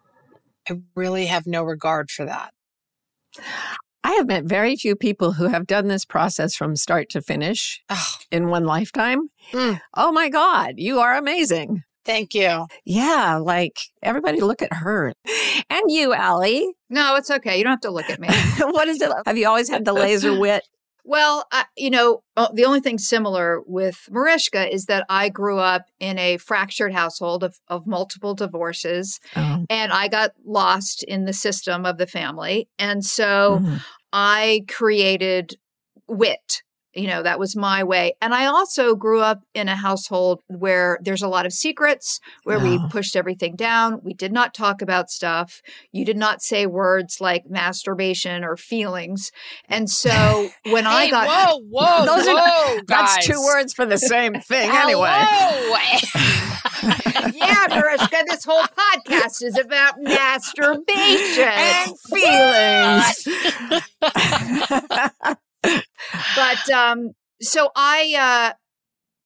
[0.68, 2.52] I really have no regard for that.
[4.04, 7.80] I have met very few people who have done this process from start to finish
[7.90, 9.28] Oh, in one lifetime.
[9.52, 9.80] Mm.
[9.94, 11.82] Oh my God, you are amazing.
[12.04, 12.66] thank you.
[12.84, 15.12] Yeah, like everybody look at her.
[15.68, 16.72] And you, Ali.
[16.88, 17.58] No, it's okay.
[17.58, 18.28] You don't have to look at me.
[18.60, 19.10] what is it?
[19.26, 20.62] Have you always had the laser wit?
[21.08, 25.86] Well, I, you know, the only thing similar with Mariska is that I grew up
[26.00, 29.64] in a fractured household of, of multiple divorces, Oh.
[29.70, 32.68] and I got lost in the system of the family.
[32.76, 33.80] And so Mhm.
[34.12, 35.54] I created
[36.08, 36.62] wit.
[36.96, 38.14] You know, that was my way.
[38.22, 42.58] And I also grew up in a household where there's a lot of secrets, where
[42.58, 44.00] we pushed everything down.
[44.02, 45.60] We did not talk about stuff.
[45.92, 49.30] You did not say words like masturbation or feelings.
[49.68, 53.98] And so when I got whoa, whoa, Those are- whoa, That's two words for the
[53.98, 55.24] same thing, anyway.
[57.34, 61.44] Yeah, Mariska, this whole podcast is about masturbation.
[61.44, 61.92] And
[65.20, 65.42] feelings.
[66.36, 68.54] But um so i uh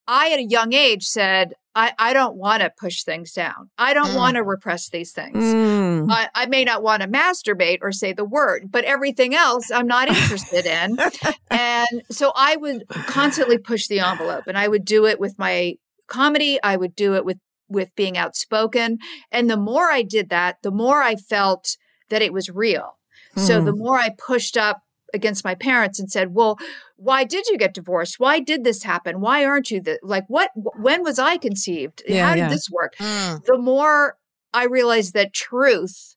[0.06, 3.94] i at a young age said i i don't want to push things down i
[3.94, 4.16] don't Mm.
[4.16, 6.06] want to repress these things Mm.
[6.10, 9.86] I, I may not want to masturbate or say the word, but everything else I'm
[9.86, 10.96] not interested in.
[11.50, 15.74] and so I would constantly push the envelope and I would do it with my
[16.06, 16.58] comedy.
[16.62, 18.98] I would do it with, with being outspoken.
[19.30, 21.76] And the more I did that, the more I felt
[22.08, 22.98] that it was real.
[23.36, 24.80] So the more I pushed up
[25.14, 26.58] against my parents and said, well,
[26.96, 28.16] why did you get divorced?
[28.18, 29.20] Why did this happen?
[29.20, 32.02] Why aren't you the, like, what, when was I conceived?
[32.06, 32.48] Yeah, How did yeah.
[32.48, 32.94] this work?
[32.98, 33.44] Mm.
[33.44, 34.16] the more
[34.52, 36.16] I realized that truth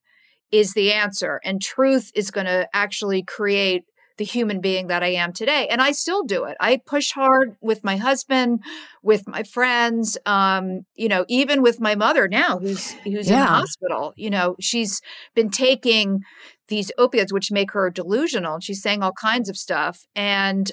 [0.51, 3.85] is the answer and truth is going to actually create
[4.17, 5.67] the human being that I am today.
[5.69, 6.55] And I still do it.
[6.59, 8.63] I push hard with my husband,
[9.01, 13.47] with my friends, um, you know, even with my mother now who's who's in Yeah.
[13.47, 14.13] hospital.
[14.15, 15.01] You know, she's
[15.33, 16.21] been taking
[16.67, 18.59] these opiates which make her delusional.
[18.59, 20.71] She's saying all kinds of stuff and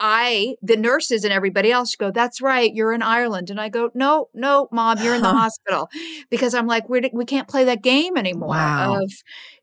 [0.00, 3.48] I, the nurses and everybody else go, that's right, you're in Ireland.
[3.48, 5.88] And I go, no, no, mom, you're in the hospital.
[6.30, 8.96] Because I'm like, we're, we can't play that game anymore Wow.
[9.02, 9.12] of,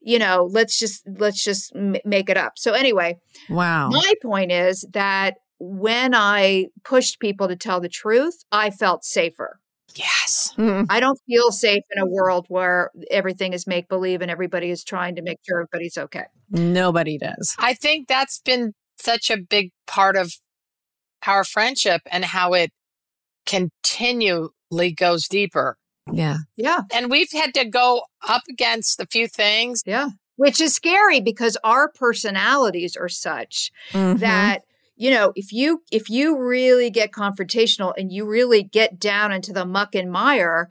[0.01, 2.53] you know, let's just, let's just m- make it up.
[2.57, 3.17] So anyway,
[3.49, 3.89] Wow.
[3.89, 9.59] my point is that when I pushed people to tell the truth, I felt safer.
[9.95, 10.53] Yes.
[10.57, 10.85] Mm.
[10.89, 14.83] I don't feel safe in a world where everything is make believe and everybody is
[14.83, 16.25] trying to make sure everybody's okay.
[16.49, 17.55] Nobody does.
[17.59, 20.33] I think that's been such a big part of
[21.27, 22.71] our friendship and how it
[23.45, 25.77] continually goes deeper.
[26.11, 26.37] Yeah.
[26.55, 26.81] Yeah.
[26.93, 29.81] And we've had to go up against a few things.
[29.85, 30.09] Yeah.
[30.37, 34.19] Which is scary because our personalities are such Mhm.
[34.19, 34.63] that
[35.01, 39.51] you know if you if you really get confrontational and you really get down into
[39.51, 40.69] the muck and mire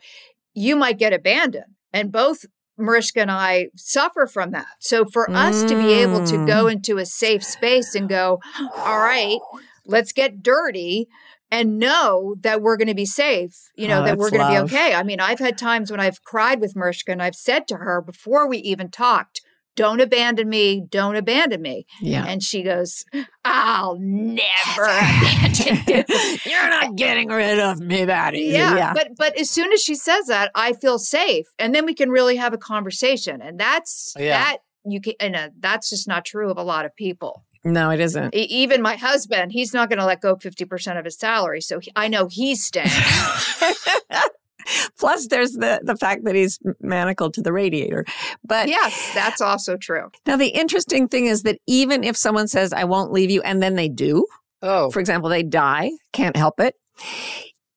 [0.54, 1.76] you might get abandoned.
[1.92, 2.44] And both
[2.78, 4.68] mariska and i suffer from that.
[4.78, 6.72] So for us to be able to go mm.
[6.72, 8.40] into a safe space and go
[8.76, 9.38] all right
[9.84, 11.08] let's get dirty
[11.50, 14.52] and know that we're going to be safe you know Oh, that we're going to
[14.52, 14.94] be okay.
[14.94, 18.00] I mean i've had times when i've cried with mariska and i've said to her
[18.00, 19.42] before we even talked
[19.76, 22.24] don't abandon me don't abandon me Yeah.
[22.26, 23.04] and she goes,
[23.44, 26.04] I'll never abandon you.
[26.50, 28.52] You're not getting rid of me that easy.
[28.58, 28.92] Yeah, Yeah.
[28.92, 31.46] But but as soon as she says that, I feel safe.
[31.58, 33.40] And then we can really have a conversation.
[33.40, 34.38] And that's Yeah.
[34.38, 37.44] that you can and uh, that's just not true of a lot of people.
[37.64, 38.34] no, it isn't.
[38.34, 41.60] E- even my husband, he's not going to let go 50% of his salary.
[41.60, 42.88] So he, I know he's staying.
[44.98, 48.04] Plus, there's the the fact that he's manacled to the radiator.
[48.44, 50.10] But yes, that's also true.
[50.26, 53.62] now the interesting thing is that even if someone says, "I won't leave you," and
[53.62, 54.26] then they do,
[54.62, 56.74] Oh, for example, they die, can't help it,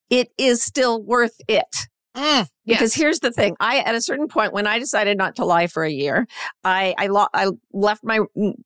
[0.09, 1.87] it is still worth it.
[2.15, 2.47] Mm.
[2.65, 5.67] Because here's the thing: I, at a certain point, when I decided not to lie
[5.67, 6.27] for a year,
[6.63, 8.19] I I, lo- I left my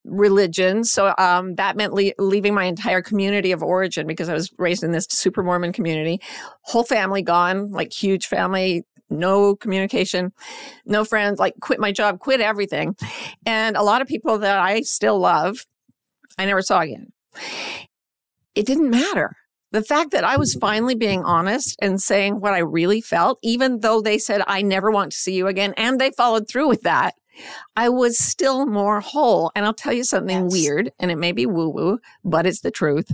[0.03, 0.83] religion.
[0.83, 4.83] So um, that meant le- leaving my entire community of origin because I was raised
[4.83, 6.19] in this super Mormon community.
[6.61, 10.31] Whole family gone, like huge family, no communication,
[10.85, 11.39] no friends.
[11.39, 12.95] Like quit my job, quit everything,
[13.45, 15.65] and a lot of people that I still love,
[16.37, 17.11] I never saw again.
[18.53, 19.35] It didn't matter
[19.71, 23.79] the fact that I was finally being honest and saying what I really felt, even
[23.79, 26.83] though they said, I never want to see you again, and they followed through with
[26.83, 27.15] that,
[27.75, 29.51] I was still more whole.
[29.55, 30.51] And I'll tell you something yes.
[30.51, 33.11] weird, and it may be woo woo, but it's the truth.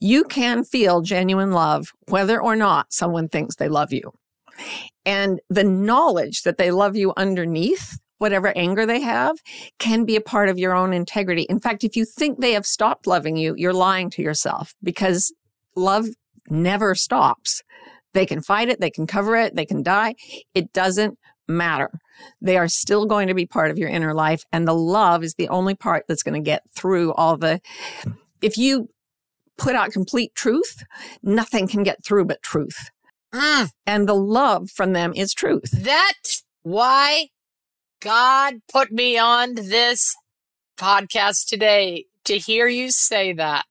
[0.00, 4.12] You can feel genuine love whether or not someone thinks they love you.
[5.06, 9.38] And the knowledge that they love you underneath whatever anger they have
[9.78, 11.42] can be a part of your own integrity.
[11.42, 15.32] In fact, if you think they have stopped loving you, you're lying to yourself because
[15.76, 16.06] love
[16.48, 17.62] never stops.
[18.12, 20.14] They can fight it, they can cover it, they can die.
[20.54, 21.18] It doesn't
[21.48, 21.90] matter.
[22.40, 24.44] They are still going to be part of your inner life.
[24.52, 27.60] And the love is the only part that's going to get through all the.
[28.42, 28.88] If you
[29.58, 30.84] put out complete truth,
[31.22, 32.90] nothing can get through but truth.
[33.32, 33.70] Mm.
[33.86, 35.70] And the love from them is truth.
[35.72, 37.28] That's why
[38.00, 40.16] God put me on this
[40.78, 43.66] podcast today to hear you say that.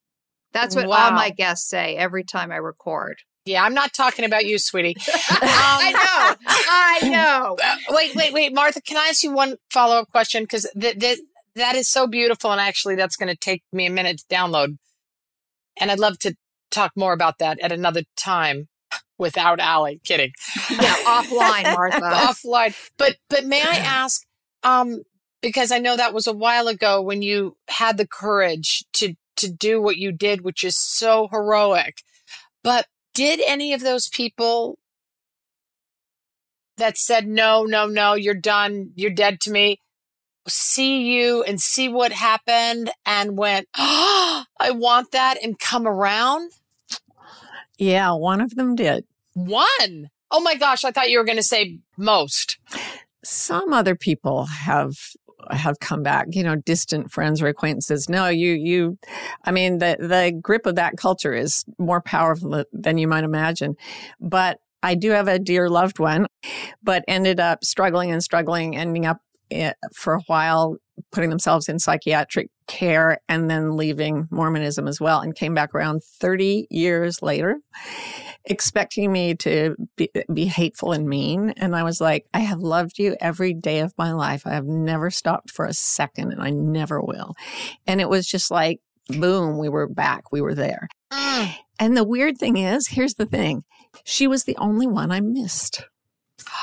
[0.53, 1.05] That's what wow.
[1.05, 3.17] all my guests say every time I record.
[3.45, 4.95] Yeah, I'm not talking about you, sweetie.
[5.31, 6.51] um, I know.
[6.69, 7.57] I know.
[7.95, 8.81] wait, wait, wait, Martha.
[8.81, 10.43] Can I ask you one follow up question?
[10.43, 11.19] Because th- th-
[11.55, 14.77] that is so beautiful, and actually, that's going to take me a minute to download.
[15.79, 16.35] And I'd love to
[16.69, 18.67] talk more about that at another time
[19.17, 19.99] without Ali.
[20.03, 20.31] Kidding.
[20.69, 21.99] Yeah, offline, Martha.
[22.01, 22.75] offline.
[22.97, 24.25] But but may I ask?
[24.63, 25.03] Um,
[25.41, 29.51] because I know that was a while ago when you had the courage to to
[29.51, 32.03] do what you did, which is so heroic.
[32.63, 34.77] But did any of those people
[36.77, 39.81] that said, no, no, no, you're done, you're dead to me,
[40.47, 46.51] see you and see what happened and went, oh, I want that and come around?
[47.77, 49.05] Yeah, one of them did.
[49.33, 50.09] One?
[50.31, 52.57] Oh my gosh, I thought you were going to say most.
[53.23, 54.95] Some other people have
[55.51, 58.09] have come back, you know, distant friends or acquaintances.
[58.09, 58.97] No, you, you,
[59.43, 63.75] I mean, the, the grip of that culture is more powerful than you might imagine.
[64.19, 66.27] But I do have a dear loved one,
[66.81, 69.19] but ended up struggling and struggling, ending up
[69.51, 70.77] eh, for a while
[71.11, 76.03] putting themselves in psychiatric care and then leaving Mormonism as well and came back around
[76.03, 77.57] 30 years later
[78.45, 81.51] expecting me to be, be hateful and mean.
[81.57, 84.45] And I was like, I have loved you every day of my life.
[84.45, 87.35] I have never stopped for a second and I never will.
[87.85, 90.31] And it was just like, boom, we were back.
[90.31, 90.87] We were there.
[91.11, 91.55] Mm.
[91.79, 93.63] And the weird thing is, here's the thing
[94.03, 95.83] she was the only one I missed.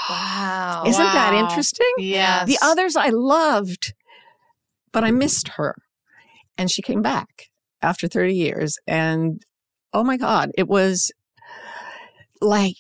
[0.09, 0.85] Wow.
[0.87, 1.13] Isn't wow.
[1.13, 1.93] that interesting?
[1.99, 2.45] Yeah.
[2.45, 3.95] The others I loved,
[4.93, 5.75] but I missed her.
[6.59, 7.51] And she came back
[7.83, 8.79] after 30 years.
[8.87, 9.43] And
[9.93, 11.13] oh my God, it was
[12.41, 12.77] like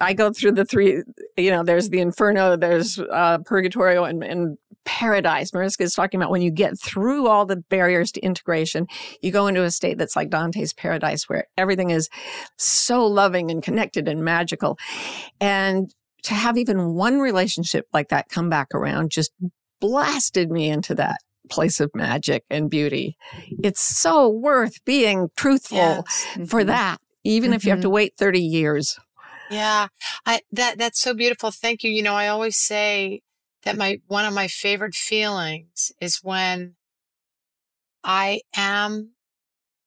[0.00, 1.02] I go through the three,
[1.36, 5.52] you know, there's the inferno, there's uh, purgatorio and, and paradise.
[5.52, 8.86] Mariska is talking about when you get through all the barriers to integration,
[9.20, 12.08] you go into a state that's like Dante's paradise where everything is
[12.56, 14.78] so loving and connected and magical.
[15.40, 19.32] And to have even one relationship like that come back around just
[19.80, 21.18] blasted me into that
[21.50, 23.16] place of magic and beauty.
[23.62, 26.26] It's so worth being truthful yes.
[26.48, 26.68] for mm-hmm.
[26.68, 27.56] that even mm-hmm.
[27.56, 27.94] if you have to mm-hmm.
[27.94, 28.98] wait 30 years.
[29.50, 29.88] Yeah.
[30.24, 31.50] I that that's so beautiful.
[31.50, 31.90] Thank you.
[31.90, 33.22] You know, I always say
[33.64, 36.74] that my one of my favorite feelings is when
[38.02, 39.12] I am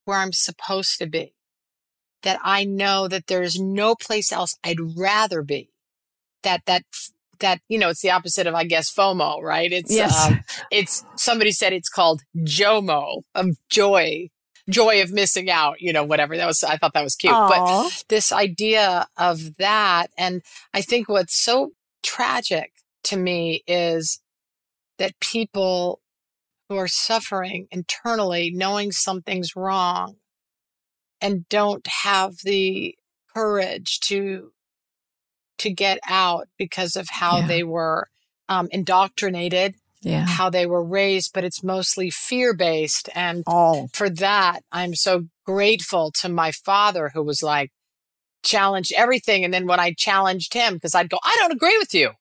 [0.06, 1.34] where I'm supposed to be.
[2.24, 5.72] That I know that there's no place else I'd rather be.
[6.44, 6.84] That that
[7.40, 9.72] that you know it's the opposite of I guess FOMO, right?
[9.72, 10.28] It's yes.
[10.28, 14.30] Um, it's somebody said it's called JOMO of joy
[14.70, 16.38] joy of missing out, you know, whatever.
[16.38, 17.34] That was, I thought that was cute.
[17.34, 17.50] Aww.
[17.50, 20.42] But this idea of that, and
[20.74, 21.72] I think what's so
[22.04, 22.72] tragic
[23.06, 24.22] to me is
[24.98, 26.02] that people
[26.68, 30.18] who are suffering internally, knowing something's wrong,
[31.22, 32.96] and don't have the
[33.34, 34.52] courage to
[35.58, 37.48] to get out because of how yeah.
[37.48, 38.08] they were
[38.48, 40.26] um, indoctrinated yeah.
[40.26, 43.10] how they were raised, but it's mostly fear based.
[43.16, 43.90] And All.
[43.94, 47.72] for that, I'm so grateful to my father who was like,
[48.44, 49.44] challenged everything.
[49.44, 52.12] And then when I challenged him, because I'd go, I don't agree with you.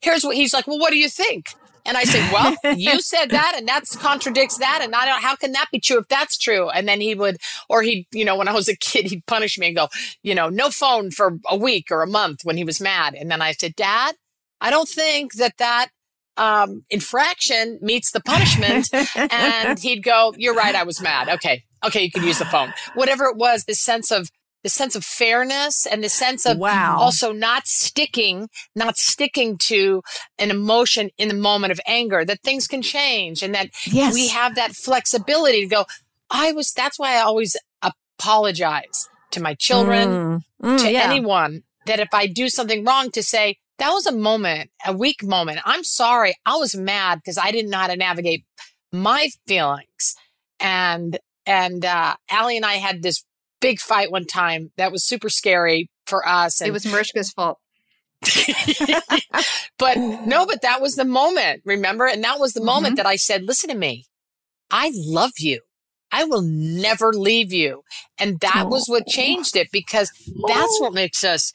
[0.00, 1.54] Here's what he's like, well, what do you think?
[1.84, 4.80] And I said, well, you said that and that contradicts that.
[4.82, 6.68] And I don't, how can that be true if that's true?
[6.70, 9.58] And then he would, or he, you know, when I was a kid, he'd punish
[9.58, 9.88] me and go,
[10.22, 13.14] you know, no phone for a week or a month when he was mad.
[13.14, 14.14] And then I said, dad,
[14.60, 15.88] I don't think that that
[16.36, 18.88] um, infraction meets the punishment.
[19.16, 20.74] and he'd go, you're right.
[20.74, 21.28] I was mad.
[21.28, 21.64] Okay.
[21.84, 22.02] Okay.
[22.02, 22.72] You can use the phone.
[22.94, 24.30] Whatever it was, this sense of,
[24.62, 26.96] the sense of fairness and the sense of wow.
[26.96, 30.02] also not sticking, not sticking to
[30.38, 34.14] an emotion in the moment of anger, that things can change and that yes.
[34.14, 35.84] we have that flexibility to go,
[36.30, 40.40] I was, that's why I always apologize to my children, mm.
[40.62, 41.00] Mm, to yeah.
[41.00, 45.22] anyone that if I do something wrong to say, that was a moment, a weak
[45.22, 45.60] moment.
[45.64, 46.34] I'm sorry.
[46.46, 48.44] I was mad because I didn't know how to navigate
[48.92, 50.14] my feelings.
[50.60, 53.24] And, and, uh, Ali and I had this
[53.60, 56.60] big fight one time that was super scary for us.
[56.60, 57.58] And it was Mariska's fault.
[59.78, 62.06] but no, but that was the moment, remember?
[62.06, 62.96] And that was the moment Mm-hmm.
[62.96, 64.04] that I said, listen to me.
[64.70, 65.60] I love you.
[66.10, 67.82] I will never leave you.
[68.18, 70.10] And that was what changed it because
[70.46, 71.52] that's what makes us,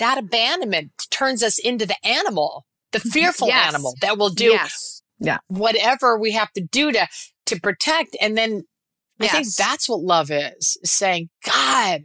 [0.00, 3.68] that abandonment turns us into the animal, the fearful Yes.
[3.68, 5.02] animal that will do Yes.
[5.18, 5.38] Yeah.
[5.48, 7.06] whatever we have to do to,
[7.46, 8.16] to protect.
[8.20, 8.64] And then
[9.20, 12.04] I think that's what love is, is saying, God,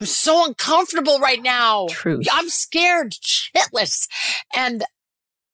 [0.00, 1.86] I'm so uncomfortable right now.
[1.90, 2.26] Truth.
[2.32, 4.06] I'm scared shitless.
[4.54, 4.84] And,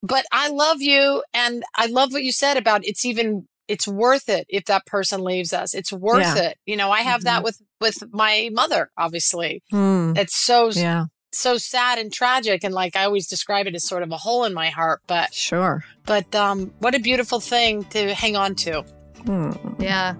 [0.02, 1.22] but I love you.
[1.32, 5.22] And I love what you said about it's even, it's worth it if that person
[5.24, 5.74] leaves us.
[5.74, 6.50] It's worth Yeah.
[6.50, 6.58] it.
[6.66, 9.62] You know, I have that with, with my mother, obviously.
[9.72, 12.64] Mm, It's so, yeah, so sad and tragic.
[12.64, 15.32] And like I always describe it as sort of a hole in my heart, but,
[15.34, 15.84] sure.
[16.06, 18.84] but, um, what a beautiful thing to hang on to.
[19.24, 19.80] Mm.
[19.80, 20.14] Yeah.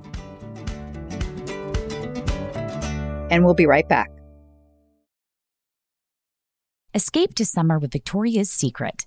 [3.30, 4.10] And we'll be right back.
[6.92, 9.06] Escape to summer with Victoria's Secret.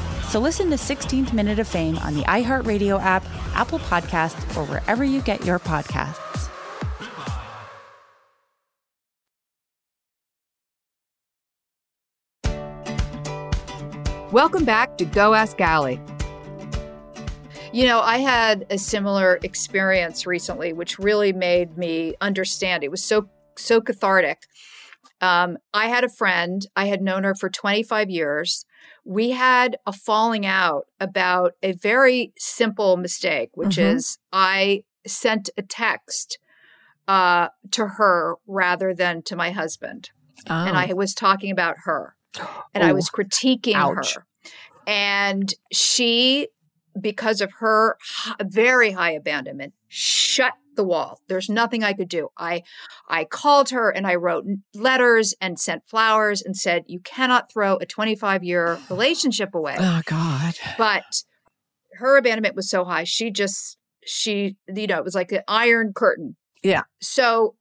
[0.31, 5.03] So listen to 16th Minute of Fame on the iHeartRadio app, Apple Podcasts, or wherever
[5.03, 6.49] you get your podcasts.
[14.31, 15.99] Welcome back to Go Ask Ali.
[17.73, 22.85] You know, I had a similar experience recently, which really made me understand.
[22.85, 23.27] It was so
[23.57, 24.43] so cathartic.
[25.19, 26.65] Um, I had a friend.
[26.77, 28.65] I had known her for 25 years.
[29.03, 33.95] We had a falling out about a very simple mistake, which Mhm.
[33.95, 36.37] is I sent a text
[37.07, 40.11] uh, to her rather than to my husband,
[40.45, 40.79] and Oh.
[40.79, 42.15] I was talking about her,
[42.73, 42.95] and I Oh.
[42.95, 44.15] was critiquing Ouch.
[44.15, 44.25] her,
[44.85, 46.47] and she,
[46.99, 47.97] because of her
[48.41, 51.19] very high abandonment, shut the wall.
[51.27, 52.29] There's nothing I could do.
[52.37, 52.63] I
[53.07, 57.77] I called her and I wrote letters and sent flowers and said, "You cannot throw
[57.77, 60.53] a 25 year relationship away." Oh God.
[60.77, 61.03] but
[61.93, 65.91] her abandonment was so high she just she you know it was like an iron
[65.93, 66.81] curtain Yeah.
[67.01, 67.55] so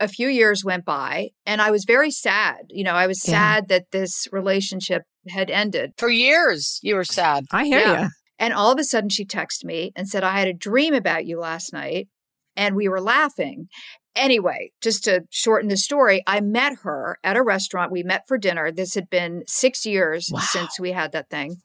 [0.00, 3.32] a few years went by and i was very sad you know i was Yeah.
[3.32, 7.44] sad that this relationship had ended For years, you were sad.
[7.52, 8.02] I hear Yeah.
[8.02, 8.08] you.
[8.38, 11.24] and all of a sudden she texted me and said i had a dream about
[11.24, 12.08] you last night
[12.56, 13.68] and we were laughing
[14.14, 18.36] anyway just to shorten the story i met her at a restaurant we met for
[18.36, 20.40] dinner this had been six years Wow.
[20.40, 21.56] since we had that thing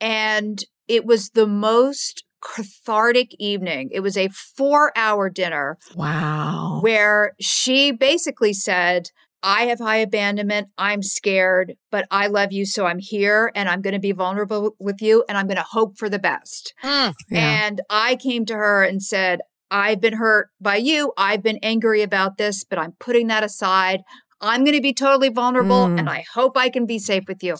[0.00, 6.80] and it was the most cathartic evening it was a four hour dinner Wow.
[6.82, 9.10] where she basically said,
[9.42, 10.68] I have high abandonment.
[10.76, 12.66] I'm scared, but I love you.
[12.66, 15.62] So I'm here and I'm going to be vulnerable with you and I'm going to
[15.62, 16.74] hope for the best.
[16.82, 17.14] Mm.
[17.30, 17.66] Yeah.
[17.66, 19.40] And I came to her and said,
[19.70, 21.12] I've been hurt by you.
[21.16, 24.02] I've been angry about this, but I'm putting that aside.
[24.40, 25.98] I'm going to be totally vulnerable Mm.
[25.98, 27.56] and I hope I can be safe with you.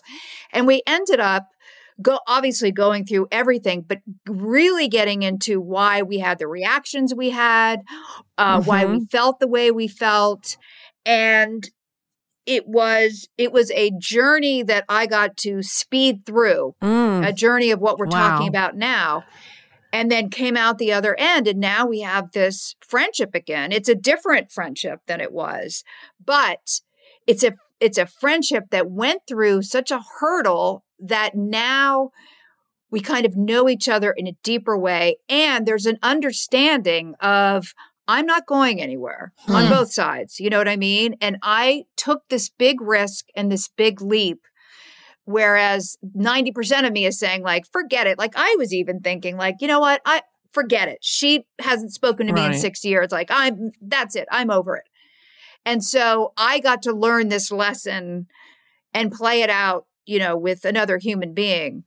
[0.53, 1.47] And we ended up
[2.03, 3.99] go obviously going through everything but
[4.29, 7.81] really getting into why we had the reactions we had
[8.37, 10.59] uh, why we felt the way we felt
[11.07, 11.71] and
[12.45, 17.27] it was it was a journey that i got to speed through Mm.
[17.27, 19.25] a journey of what we're talking about now
[19.97, 23.89] and then came out the other end and now we have this friendship again it's
[23.89, 25.83] a different friendship than it was
[26.25, 26.81] but
[27.27, 32.11] it's a it's a friendship that went through such a hurdle that now
[32.91, 37.73] we kind of know each other in a deeper way and there's an understanding of
[38.09, 39.71] I'm not going anywhere on Hmm.
[39.73, 40.39] both sides.
[40.39, 41.17] You know what I mean?
[41.21, 44.43] And I took this big risk and this big leap.
[45.27, 48.17] Whereas 90% of me is saying, like, forget it.
[48.17, 50.01] Like, I was even thinking, like, you know what?
[50.07, 50.23] I
[50.53, 50.99] forget it.
[51.03, 53.11] She hasn't spoken to me in six years.
[53.11, 54.29] Like, I'm, that's it.
[54.31, 54.85] I'm over it.
[55.65, 58.29] And so I got to learn this lesson
[58.95, 61.83] and play it out, you know, with another human being.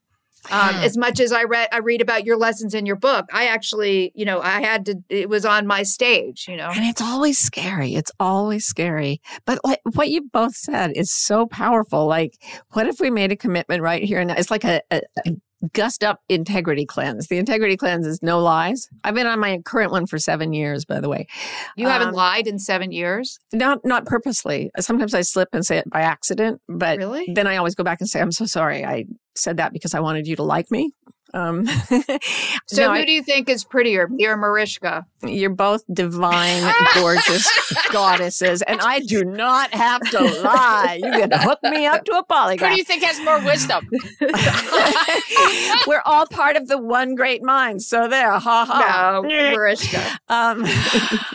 [0.52, 3.26] Um, as much as I read, I read about your lessons in your book.
[3.34, 4.96] I actually, you know, I had to.
[5.10, 6.70] It was on my stage, you know.
[6.70, 7.96] And it's always scary.
[7.96, 9.22] It's always scary.
[9.46, 12.08] But like what you both said is so powerful.
[12.08, 12.34] Like,
[12.72, 14.36] what if we made a commitment right here and now?
[14.38, 15.32] It's like a, a, a
[15.74, 17.28] gust up integrity cleanse.
[17.28, 18.88] The integrity cleanse is no lies.
[19.04, 21.28] I've been on my current one for seven years, by the way.
[21.76, 24.72] You haven't Um, lied in seven years, Not not purposely.
[24.80, 27.32] Sometimes I slip and say it by accident, but really?
[27.34, 28.86] then I always go back and say, I'm so sorry.
[28.86, 29.06] I
[29.36, 30.92] said that because I wanted you to like me.
[31.34, 31.66] Um,
[32.66, 35.06] So no, who I- do you think is prettier, me or Mariska?
[35.24, 36.64] You're both divine,
[36.96, 37.48] gorgeous
[37.92, 41.00] goddesses, and I do not have to lie.
[41.04, 42.72] You can hook me up to a Who polygraph.
[42.72, 43.86] do you think has more wisdom?
[45.88, 47.82] We're all part of the one great mind.
[47.82, 49.20] So there, ha ha.
[49.24, 50.20] No, Mariska.
[50.30, 50.66] Um,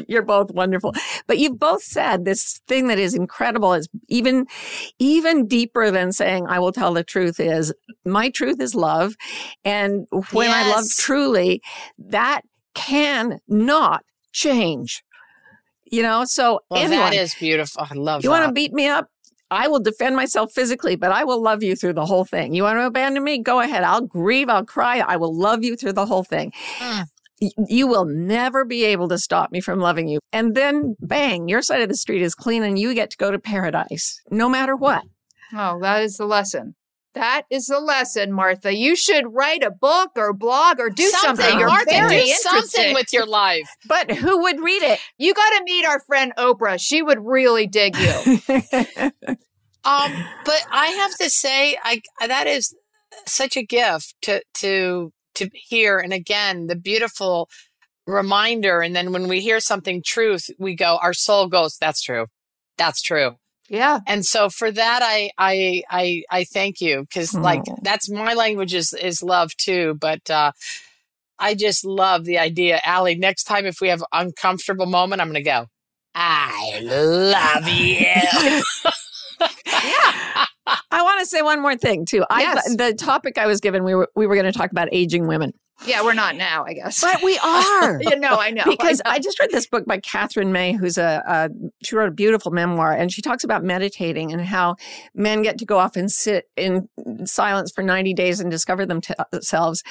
[0.09, 0.95] you're both wonderful,
[1.27, 3.75] but you've both said this thing that is incredible.
[3.75, 4.47] Is even,
[4.99, 7.73] even deeper than saying "I will tell the truth." Is
[8.07, 9.15] my truth is love,
[9.65, 9.84] and
[10.33, 11.63] when I love truly,
[11.99, 12.43] that
[12.75, 15.03] can not change.
[15.85, 17.87] You know, so Well, anyone, that is beautiful.
[17.89, 19.09] I love you want to beat me up?
[19.51, 22.55] I will defend myself physically, but I will love you through the whole thing.
[22.55, 23.39] You want to abandon me?
[23.39, 23.85] Go ahead.
[23.85, 24.49] I'll grieve.
[24.49, 24.99] I'll cry.
[24.99, 26.53] I will love you through the whole thing.
[26.79, 27.05] Mm.
[27.69, 30.19] You will never be able to stop me from loving you.
[30.33, 33.31] And then, bang, your side of the street is clean and you get to go
[33.31, 35.05] to paradise no matter what.
[35.53, 36.75] Oh, that is the lesson.
[37.15, 38.75] That is the lesson, Martha.
[38.75, 41.59] You should write a book or blog or do something.
[41.59, 42.95] You're Martha, very do something interesting.
[42.95, 43.69] with your life.
[43.87, 44.99] But who would read it?
[45.19, 46.79] You got to meet our friend Oprah.
[46.81, 48.41] She would really dig you.
[49.85, 50.13] Um,
[50.47, 52.75] but I have to say, I that is
[53.27, 55.99] such a gift to to to hear.
[55.99, 57.51] And again, the beautiful
[58.07, 58.81] reminder.
[58.81, 62.29] And then when we hear something truth, we go, our soul goes, "That's true,
[62.79, 63.37] that's true."
[63.69, 64.01] Yeah.
[64.07, 68.75] And so for that, I I I I thank you because like that's my language
[68.75, 69.97] is is love too.
[70.01, 70.53] But uh,
[71.39, 73.15] I just love the idea, Ali.
[73.15, 75.67] Next time, if we have uncomfortable moment, I'm gonna go.
[76.15, 78.91] I love you.
[79.41, 80.47] I
[80.91, 82.25] I want to say one more thing too.
[82.31, 82.71] Yes.
[82.71, 85.27] I the topic I was given we were we were going to talk about aging
[85.27, 85.53] women.
[85.87, 87.01] Yeah, we're not now, I guess.
[87.01, 88.01] But we are.
[88.03, 88.65] yeah, no, I know.
[88.65, 91.51] because I, I, just read this book by Katherine May, who's a, a
[91.83, 94.77] she wrote a beautiful memoir, and she talks about meditating and how
[95.15, 96.89] men get to go off and sit in
[97.25, 99.83] silence for ninety days and discover uh, themselves.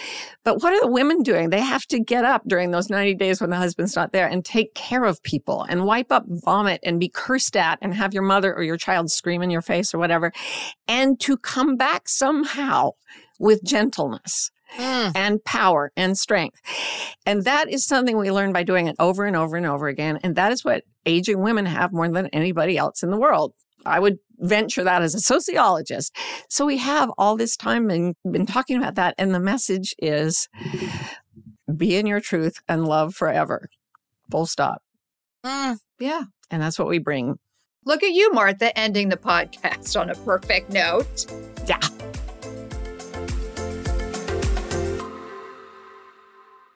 [0.44, 1.50] But what are the women doing?
[1.50, 4.44] They have to get up during those ninety days when the husband's not there and
[4.44, 8.24] take care of people and wipe up vomit and be cursed at and have your
[8.24, 10.32] mother or your child scream in your face or whatever,
[10.88, 12.92] and to come back somehow
[13.38, 15.12] with gentleness mm.
[15.16, 16.60] and power and strength.
[17.26, 20.20] And that is something we learn by doing it over and over and over again.
[20.24, 23.54] And that is what aging women have more than anybody else in the world.
[23.86, 26.16] I would venture that as a sociologist.
[26.50, 29.16] So we have all this time and been talking about that.
[29.18, 30.48] And the message is
[31.76, 33.70] be in your truth and love forever.
[34.32, 34.82] Full stop.
[35.46, 36.24] Mm, yeah.
[36.50, 37.38] And that's what we bring.
[37.86, 41.26] Look at you, Martha, ending the podcast on a perfect note.
[41.68, 41.80] Yeah.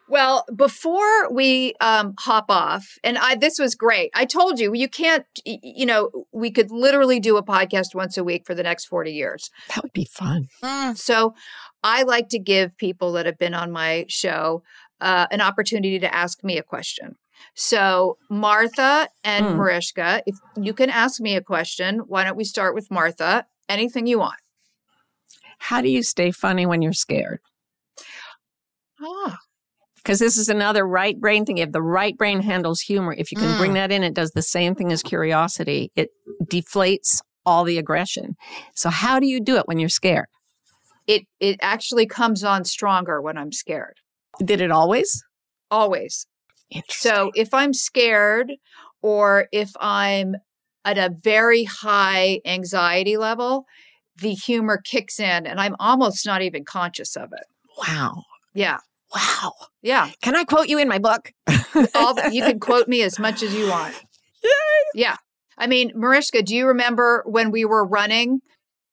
[0.09, 4.09] Well, before we um, hop off, and I, this was great.
[4.15, 5.25] I told you you can't.
[5.45, 9.11] You know, we could literally do a podcast once a week for the next forty
[9.11, 9.49] years.
[9.69, 10.47] That would be fun.
[10.63, 11.35] Mm, so,
[11.83, 14.63] I like to give people that have been on my show
[15.01, 17.15] uh, an opportunity to ask me a question.
[17.53, 19.55] So, Martha and mm.
[19.57, 23.45] Mariska, if you can ask me a question, why don't we start with Martha?
[23.69, 24.39] Anything you want.
[25.59, 27.39] How do you stay funny when you're scared?
[29.01, 29.37] Ah,
[30.07, 31.57] because this is another right brain thing.
[31.57, 33.57] If the right brain handles humor, if you can mm.
[33.57, 35.91] bring that in, it does the same thing as curiosity.
[35.97, 36.11] It
[36.45, 38.37] deflates all the aggression.
[38.73, 40.27] So how do you do it when you're scared?
[41.07, 43.95] It it actually comes on stronger when I'm scared.
[44.39, 45.21] Did it always?
[45.69, 46.25] Always.
[46.87, 48.53] So if I'm scared
[49.01, 50.35] or if I'm
[50.85, 53.65] at a very high anxiety level,
[54.15, 57.43] the humor kicks in and I'm almost not even conscious of it.
[57.77, 58.23] Wow.
[58.53, 58.77] Yeah.
[59.17, 59.53] Wow.
[59.81, 60.11] Yeah.
[60.21, 61.31] Can I quote you in my book?
[61.95, 63.95] All the, you can quote me as much as you want.
[64.43, 64.51] Yay.
[64.93, 65.15] Yeah.
[65.57, 68.41] I mean, Mariska, do you remember when we were running?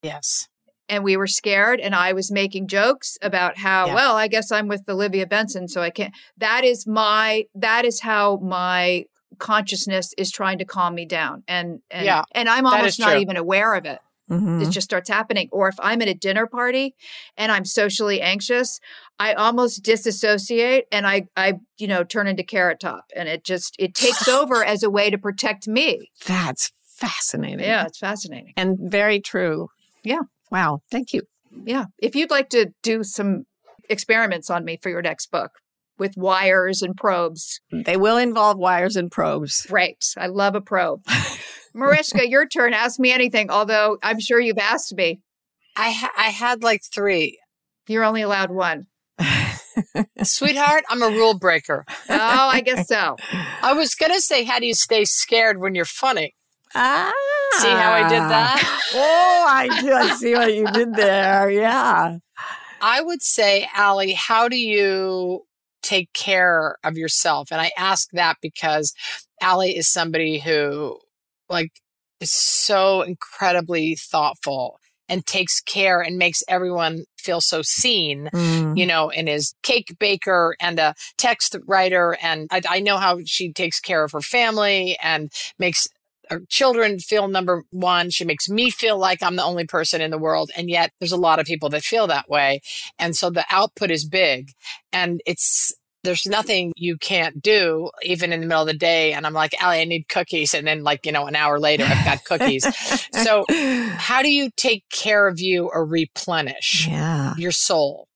[0.03, 0.49] Yes.
[0.89, 3.95] And we were scared, and I was making jokes about how, yeah.
[3.95, 6.15] well, I guess I'm with Olivia Benson, so I can't.
[6.37, 9.05] That is my, that is how my
[9.39, 11.43] consciousness is trying to calm me down.
[11.49, 13.99] And, and, yeah, and I'm almost not even aware of it.
[14.31, 14.63] Mm-hmm.
[14.63, 15.49] It just starts happening.
[15.53, 16.95] Or if I'm at a dinner party
[17.37, 18.81] and I'm socially anxious,
[19.19, 23.77] I almost disassociate and I, I, you know, turn into carrot top and it just,
[23.79, 26.11] it takes over as a way to protect me.
[26.27, 27.61] That's fascinating.
[27.61, 28.55] Yeah, it's fascinating.
[28.57, 29.69] And very true.
[30.03, 30.21] Yeah.
[30.51, 30.81] Wow.
[30.91, 31.23] Thank you.
[31.65, 31.87] Yeah.
[31.99, 33.45] If you'd like to do some
[33.91, 35.53] experiments on me for your next book
[35.99, 39.67] with wires and probes, they will involve wires and probes.
[39.71, 40.03] Right.
[40.17, 41.03] I love a probe.
[41.75, 42.73] Mariska, your turn.
[42.73, 45.21] Ask me anything, although I'm sure you've asked me.
[45.77, 47.39] I, ha- I had like three.
[47.89, 48.87] You're only allowed one.
[50.23, 51.85] Sweetheart, I'm a rule breaker.
[52.09, 53.17] Oh, I guess so.
[53.63, 56.35] I was going to say, how do you stay scared when you're funny?
[56.75, 57.13] Ah.
[57.59, 58.91] See how I did that?
[58.95, 59.93] oh, I do.
[59.93, 61.51] I see what you did there.
[61.51, 62.19] Yeah.
[62.81, 65.43] I would say, Ali, how do you
[65.83, 67.49] take care of yourself?
[67.53, 68.93] And I ask that because
[69.43, 70.99] Ali is somebody who
[71.49, 71.71] like
[72.21, 74.79] is so incredibly thoughtful
[75.09, 78.77] and takes care and makes everyone feel so seen, mm.
[78.77, 82.17] you know, and is cake baker and a text writer.
[82.23, 85.87] And I, I know how she takes care of her family and makes
[86.31, 88.11] her children feel number one.
[88.11, 90.51] She makes me feel like I'm the only person in the world.
[90.57, 92.61] And yet there's a lot of people that feel that way.
[92.99, 94.53] And so the output is big
[94.93, 95.73] and it's,
[96.05, 99.55] there's nothing you can't do even in the middle of the day and i'm like
[99.63, 102.65] Ali, i need cookies and then like you know an hour later i've got cookies
[103.25, 103.45] so
[103.97, 107.35] how do you take care of you or replenish yeah.
[107.37, 108.09] your soul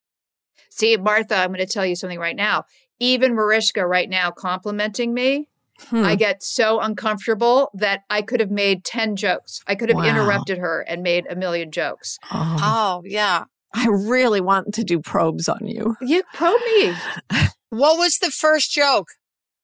[0.70, 2.64] see martha i'm going to tell you something right now
[3.01, 5.49] even mariska right now complimenting me
[5.89, 6.05] hmm.
[6.05, 10.05] i get so uncomfortable that i could have made 10 jokes i could have wow.
[10.05, 12.57] interrupted her and made a million jokes oh.
[12.61, 15.95] oh yeah I really want to do probes on you.
[16.01, 16.95] You probe me.
[17.71, 19.09] What was the first joke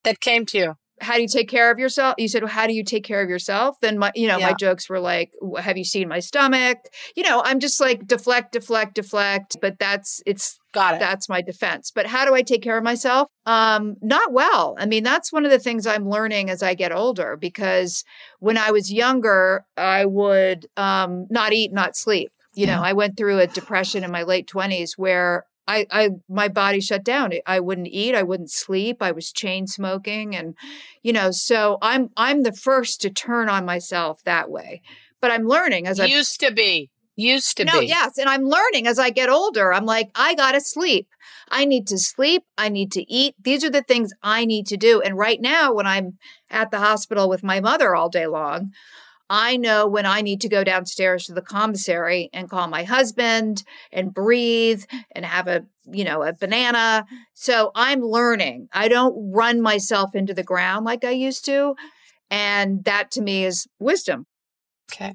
[0.05, 0.75] that came to you?
[1.01, 2.15] How do you take care of yourself?
[2.19, 3.77] You said, well, how do you take care of yourself?
[3.81, 4.51] Then my, you know, Yeah.
[4.51, 6.79] my jokes were like, have you seen my stomach?
[7.17, 9.57] You know, I'm just like deflect, deflect, deflect.
[9.61, 11.01] But that's it's Got it.
[11.01, 11.91] that's my defense.
[11.93, 13.29] But how do I take care of myself?
[13.45, 14.77] Um, not well.
[14.79, 18.05] I mean, that's one of the things I'm learning as I get older because
[18.39, 22.31] when I was younger, I would um not eat, not sleep.
[22.57, 26.49] You know, I went through a depression in my late 20s where I, I my
[26.49, 27.33] body shut down.
[27.47, 28.99] I wouldn't eat, I wouldn't sleep.
[29.01, 30.55] I was chain smoking and
[31.03, 34.83] you know, so I'm I'm the first to turn on myself that way.
[35.21, 36.91] But I'm learning as I Used to be.
[37.17, 37.71] used to be.
[37.73, 37.87] no, be.
[37.87, 38.19] yes.
[38.19, 39.73] And I'm learning as I get older.
[39.73, 41.09] I'm like, I got to sleep.
[41.49, 42.43] I need to sleep.
[42.59, 43.35] I need to eat.
[43.43, 45.01] These are the things I need to do.
[45.01, 46.19] And right now, when I'm
[46.51, 48.73] at the hospital with my mother all day long,
[49.31, 53.65] I know when I need to go downstairs to the commissary and call my husband
[53.91, 57.07] and breathe and have a, you know, a banana.
[57.33, 58.69] So I'm learning.
[58.73, 61.75] I don't run myself into the ground like I used to.
[62.31, 64.27] And that to me is wisdom.
[64.93, 65.15] Okay.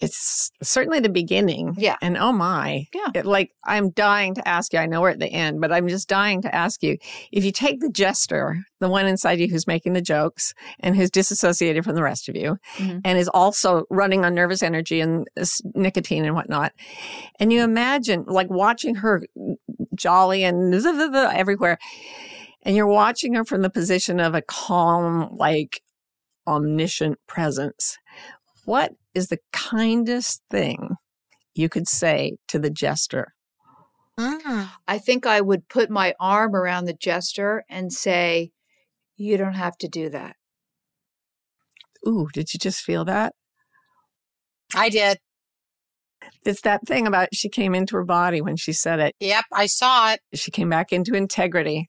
[0.00, 1.74] It's certainly the beginning.
[1.76, 1.96] Yeah.
[2.00, 2.86] And oh my.
[2.94, 3.08] Yeah.
[3.14, 4.78] It, like, I'm dying to ask you.
[4.78, 6.96] I know we're at the end, but I'm just dying to ask you
[7.32, 11.10] if you take the jester, the one inside you who's making the jokes and who's
[11.10, 13.02] disassociated from the rest of you Mhm.
[13.04, 16.72] and is also running on nervous energy and s- nicotine and whatnot,
[17.38, 19.22] and you imagine like watching her
[19.94, 21.78] jolly and everywhere,
[22.62, 25.82] and you're watching her from the position of a calm, like
[26.46, 27.98] omniscient presence.
[28.64, 30.96] What is the kindest thing
[31.54, 33.34] you could say to the jester?
[34.18, 34.68] Mm.
[34.86, 38.50] I think I would put my arm around the jester and say,
[39.16, 40.36] You don't have to do that.
[42.06, 43.34] Ooh, did you just feel that?
[44.74, 45.18] I did.
[46.44, 49.14] It's that thing about she came into her body when she said it.
[49.20, 50.20] Yep, I saw it.
[50.34, 51.88] She came back into integrity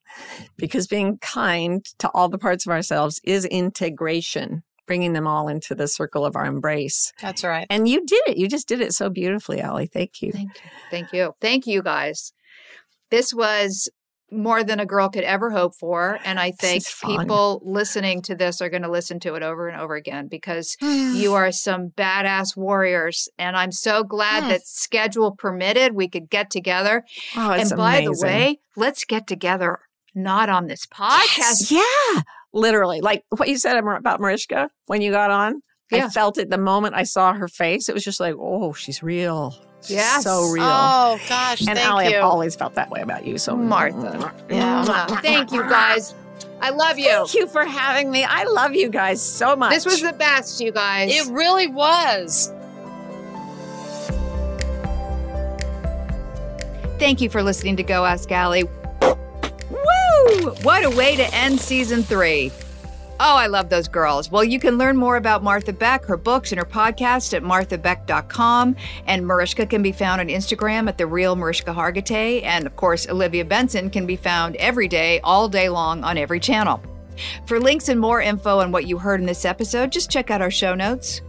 [0.58, 5.74] because being kind to all the parts of ourselves is integration, bringing them all into
[5.74, 7.14] the circle of our embrace.
[7.22, 7.66] That's right.
[7.70, 8.36] And you did it.
[8.36, 9.88] You just did it so beautifully, Ali.
[9.88, 10.34] Thank you.
[10.34, 10.70] Thank you.
[10.90, 11.34] Thank you.
[11.40, 12.34] Thank you guys.
[13.10, 13.90] This was
[14.30, 16.20] more than a girl could ever hope for.
[16.26, 19.80] And I think people listening to this are going to listen to it over and
[19.80, 23.30] over again because you are some badass warriors.
[23.38, 24.50] And I'm so glad Mm.
[24.50, 27.06] that schedule permitted, we could get together.
[27.38, 29.80] Oh, it's and by the way, let's get together
[30.14, 31.72] not on this podcast.
[31.72, 32.22] Yeah,
[32.54, 33.02] literally.
[33.02, 35.62] Like what you said about Mariska when you got on.
[35.92, 36.06] Yeah.
[36.06, 37.90] I felt it the moment I saw her face.
[37.90, 39.54] It was just like, oh, she's real.
[39.88, 40.64] Yeah, so real.
[40.64, 42.18] Oh gosh, and thank Ali, you.
[42.18, 43.38] I've always felt that way about you.
[43.38, 43.98] So Martha.
[43.98, 44.54] Mm-hmm.
[44.54, 44.86] Yeah.
[44.86, 45.16] Mm-hmm.
[45.22, 46.14] Thank you guys.
[46.62, 47.10] I love you.
[47.10, 48.24] Thank you for having me.
[48.24, 49.72] I love you guys so much.
[49.72, 51.12] This was the best, you guys.
[51.12, 52.54] It really was.
[57.00, 58.66] Thank you for listening to Go Ask Ali.
[60.64, 62.52] What a way to end season three.
[63.24, 64.32] Oh, I love those girls.
[64.32, 68.76] Well, you can learn more about Martha Beck, her books, and her podcast at marthabeck.com.
[69.06, 72.44] And Mariska can be found on Instagram at the real Mariska Hargitay.
[72.44, 76.40] And of course, Olivia Benson can be found every day, all day long on every
[76.40, 76.82] channel.
[77.46, 80.42] For links and more info on what you heard in this episode, just check out
[80.42, 81.22] our show notes.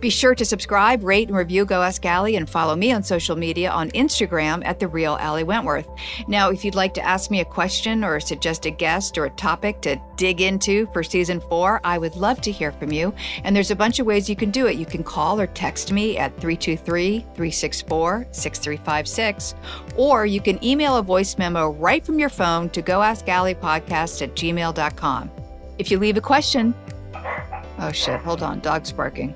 [0.00, 3.36] Be sure to subscribe, rate, and review Go Ask Ali and follow me on social
[3.36, 5.88] media on Instagram at The Real Ali Wentworth.
[6.26, 9.30] Now, if you'd like to ask me a question or suggest a guest or a
[9.30, 13.12] topic to dig into for season four, I would love to hear from you.
[13.44, 14.76] And there's a bunch of ways you can do it.
[14.76, 19.54] You can call or text me at 323 364 6356,
[19.96, 23.54] or you can email a voice memo right from your phone to Go Ask Ali
[23.54, 25.30] Podcast at gmail.com.
[25.76, 26.74] If you leave a question,
[27.78, 29.34] oh shit, hold on, dog's barking.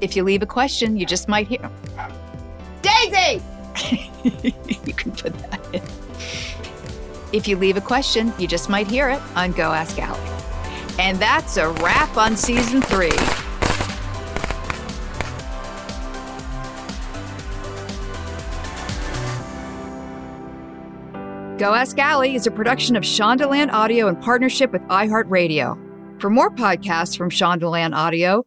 [0.00, 1.70] If you leave a question, you just might hear.
[2.82, 3.42] Daisy!
[4.84, 5.82] you can put that in.
[7.32, 10.20] If you leave a question, you just might hear it on Go Ask Ali.
[10.98, 13.10] And that's a wrap on season three.
[21.58, 26.20] Go Ask Ali is a production of Shondaland Audio in partnership with iHeartRadio.
[26.20, 28.46] For more podcasts from Shondaland Audio,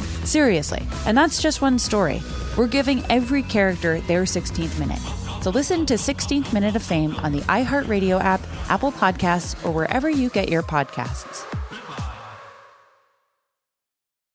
[0.23, 2.21] Seriously, and that's just one story.
[2.57, 4.99] We're giving every character their 16th minute.
[5.41, 10.09] So listen to 16th Minute of Fame on the iHeartRadio app, Apple Podcasts, or wherever
[10.09, 11.45] you get your podcasts.